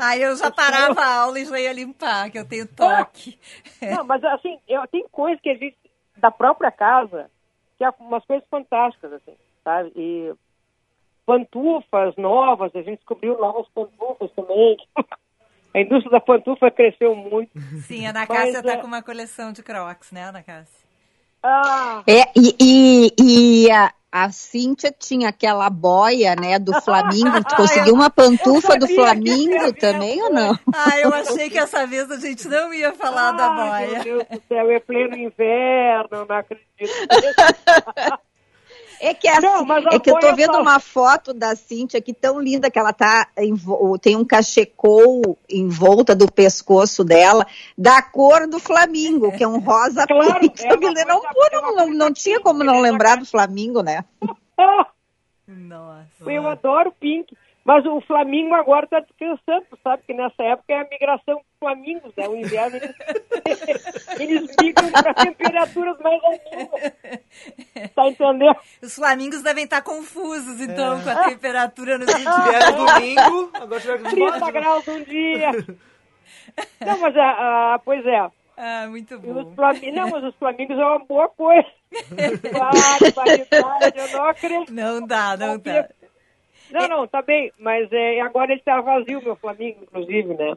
[0.08, 3.38] Aí eu já parava a aula e já ia limpar, que eu tenho toque.
[3.82, 5.76] Não, mas assim, eu, tem coisas que a gente,
[6.16, 7.30] da própria casa,
[7.76, 9.92] que é umas coisas fantásticas, assim, sabe?
[9.94, 10.32] E
[11.26, 14.76] pantufas novas, a gente descobriu novas pantufas também.
[15.74, 17.50] A indústria da pantufa cresceu muito.
[17.88, 18.76] Sim, a Ana Cássia está é...
[18.76, 20.84] com uma coleção de crocs, né, Ana Cássia?
[21.42, 22.04] Ah.
[22.06, 27.42] É, e, e, e a, a Cíntia tinha aquela boia, né, do Flamengo.
[27.48, 30.56] Tu conseguiu uma pantufa do Flamengo também ou não?
[30.72, 33.88] Ah, eu achei que essa vez a gente não ia falar da boia.
[33.88, 36.64] Meu Deus do céu, é pleno inverno, não acredito.
[39.00, 42.12] É que, é, assim, não, é que eu tô vendo uma foto da Cintia aqui
[42.12, 43.54] tão linda que ela tá em,
[44.00, 49.58] tem um cachecol em volta do pescoço dela, da cor do Flamingo, que é um
[49.58, 50.64] rosa claro, pink.
[50.64, 51.22] É não,
[51.52, 54.04] não, não, não tinha como não lembrar do Flamingo, né?
[55.46, 56.30] Nossa.
[56.30, 57.36] Eu adoro pink.
[57.64, 60.02] Mas o Flamengo agora está descansando, sabe?
[60.06, 62.28] Que nessa época é a migração dos Flamingos, né?
[62.28, 66.92] O inverno eles, eles migram para temperaturas mais altas.
[67.94, 68.56] Tá entendendo?
[68.82, 71.02] Os Flamingos devem estar confusos, então, é.
[71.02, 72.16] com a temperatura no dia.
[72.16, 75.50] Vieram domingo, agora tiveram 30 graus um dia.
[76.84, 78.30] Não, mas, ah, ah, pois é.
[78.56, 79.40] Ah, muito bom.
[79.40, 81.66] Os Flamingos, não, mas os Flamingos é uma boa coisa.
[82.50, 84.72] Claro, eu não acredito.
[84.72, 85.88] Não dá, não dá.
[86.70, 90.54] Não, não, tá bem, mas é, agora ele tá vazio, meu Flamengo, inclusive, né?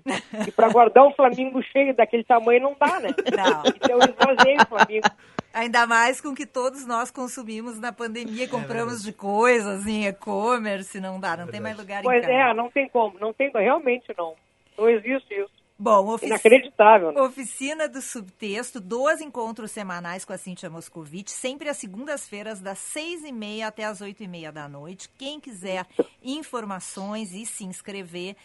[0.47, 3.09] E para guardar um Flamengo cheio daquele tamanho não dá, né?
[3.35, 3.63] Não.
[3.75, 5.07] Então eu esvaziei o Flamengo.
[5.53, 10.99] Ainda mais com que todos nós consumimos na pandemia, é compramos de coisas em e-commerce,
[10.99, 12.33] não dá, não tem mais lugar pois em casa.
[12.33, 14.35] Pois é, não tem como, não tem, realmente não.
[14.77, 15.56] Não existe isso.
[15.79, 16.31] Bom, ofici...
[16.31, 17.11] Inacreditável.
[17.11, 17.21] Né?
[17.21, 23.23] Oficina do Subtexto, dois encontros semanais com a Cíntia Moscovitch, sempre às segundas-feiras, das seis
[23.23, 25.07] e meia até as oito e meia da noite.
[25.17, 25.85] Quem quiser
[26.23, 28.35] informações e se inscrever,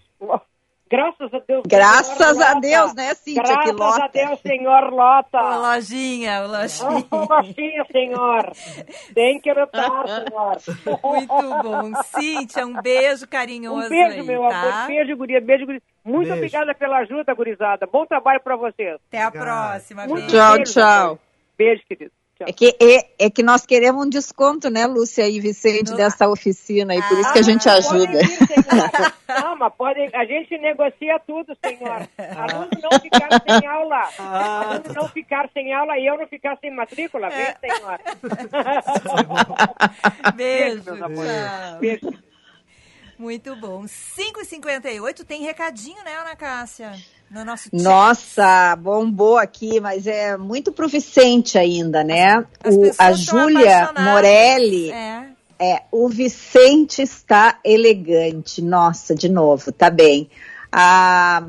[0.91, 1.62] Graças a Deus.
[1.68, 3.43] Graças a Deus, né, Cíntia?
[3.45, 4.05] Graças que lota.
[4.05, 5.38] a Deus, senhor Lota.
[5.38, 7.07] Ô, lojinha, o lojinha.
[7.12, 8.53] Oh, lojinha, senhor.
[9.14, 11.01] Tem que lutar, senhor.
[11.03, 12.03] Muito bom.
[12.03, 14.61] Cíntia, um beijo carinhoso Um beijo, aí, meu tá?
[14.61, 14.86] amor.
[14.88, 15.41] Beijo, guria.
[15.41, 15.82] Beijo, guria.
[16.05, 16.34] Muito Beijo.
[16.38, 17.86] obrigada pela ajuda, gurizada.
[17.86, 18.99] Bom trabalho pra vocês.
[19.09, 19.47] Até a Obrigado.
[19.70, 20.07] próxima.
[20.07, 20.36] Muito Beijo.
[20.36, 21.18] Tchau, beijo, tchau.
[21.57, 22.19] Beijo, querido.
[22.47, 26.26] É que, é, é que nós queremos um desconto, né, Lúcia e Vicente, No- dessa
[26.28, 28.18] oficina, e por isso Ah, que a gente ajuda.
[28.18, 29.12] vir, senhora.
[29.28, 32.09] Não, mas pode, a gente negocia tudo, senhor.
[32.18, 34.09] Aluno não ficar sem aula.
[34.18, 37.57] Ah, Aluno não ficar sem aula e eu não ficar sem matrícula, vem, É.
[37.61, 38.01] senhora.
[40.34, 40.82] Beijo.
[40.84, 41.78] tchau.
[41.78, 42.11] Beijo.
[43.18, 43.82] Muito bom.
[43.84, 46.93] 5h58 tem recadinho, né, Ana Cássia?
[47.31, 47.45] No.
[47.72, 52.45] Nossa, bombou aqui, mas é muito pro Vicente ainda, né?
[52.62, 53.93] As O, pessoas a Júlia.
[54.01, 55.26] Morelli, É.
[55.59, 58.61] é, o Vicente está elegante.
[58.61, 60.28] Nossa, de novo, tá bem.
[60.72, 61.45] A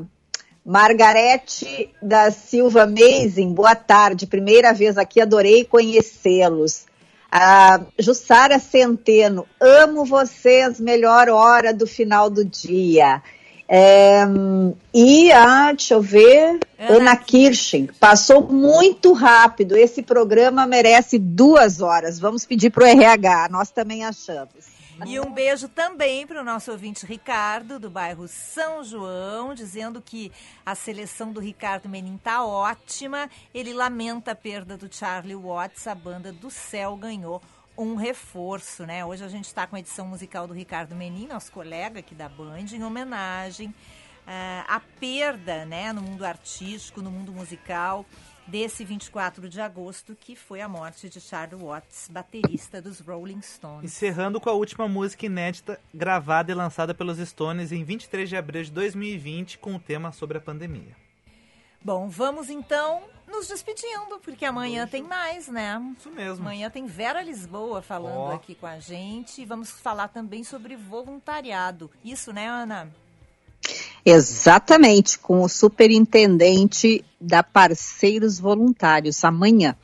[0.64, 4.26] Margarete da Silva Amazing, boa tarde.
[4.26, 6.86] Primeira vez aqui, adorei conhecê-los.
[7.30, 13.20] A Jussara Centeno, amo vocês, melhor hora do final do dia.
[13.74, 14.24] É,
[14.92, 19.74] e a, deixa eu ver, Ana Ana Kirchen, passou muito rápido.
[19.74, 22.20] Esse programa merece duas horas.
[22.20, 24.66] Vamos pedir para o RH, nós também achamos.
[25.06, 30.30] E um beijo também para o nosso ouvinte Ricardo, do bairro São João, dizendo que
[30.66, 33.30] a seleção do Ricardo Menin tá ótima.
[33.54, 37.40] Ele lamenta a perda do Charlie Watts, a banda do Céu ganhou
[37.76, 39.04] um reforço, né?
[39.04, 42.28] Hoje a gente está com a edição musical do Ricardo Menin, nosso colega aqui da
[42.28, 43.74] Band, em homenagem
[44.26, 48.06] ah, à perda, né, no mundo artístico, no mundo musical,
[48.46, 53.84] desse 24 de agosto, que foi a morte de Charlie Watts, baterista dos Rolling Stones.
[53.84, 58.62] Encerrando com a última música inédita gravada e lançada pelos Stones em 23 de abril
[58.62, 60.96] de 2020 com o tema sobre a pandemia.
[61.84, 63.02] Bom, vamos então
[63.32, 65.82] nos despedindo, porque amanhã tem mais, né?
[65.98, 66.42] Isso mesmo.
[66.42, 68.34] Amanhã tem Vera Lisboa falando Ó.
[68.34, 71.90] aqui com a gente e vamos falar também sobre voluntariado.
[72.04, 72.88] Isso, né, Ana?
[74.04, 79.76] Exatamente, com o superintendente da Parceiros Voluntários, amanhã.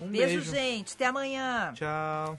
[0.00, 0.50] Um beijo, beijo.
[0.50, 0.94] gente.
[0.94, 1.72] Até amanhã.
[1.74, 2.38] Tchau.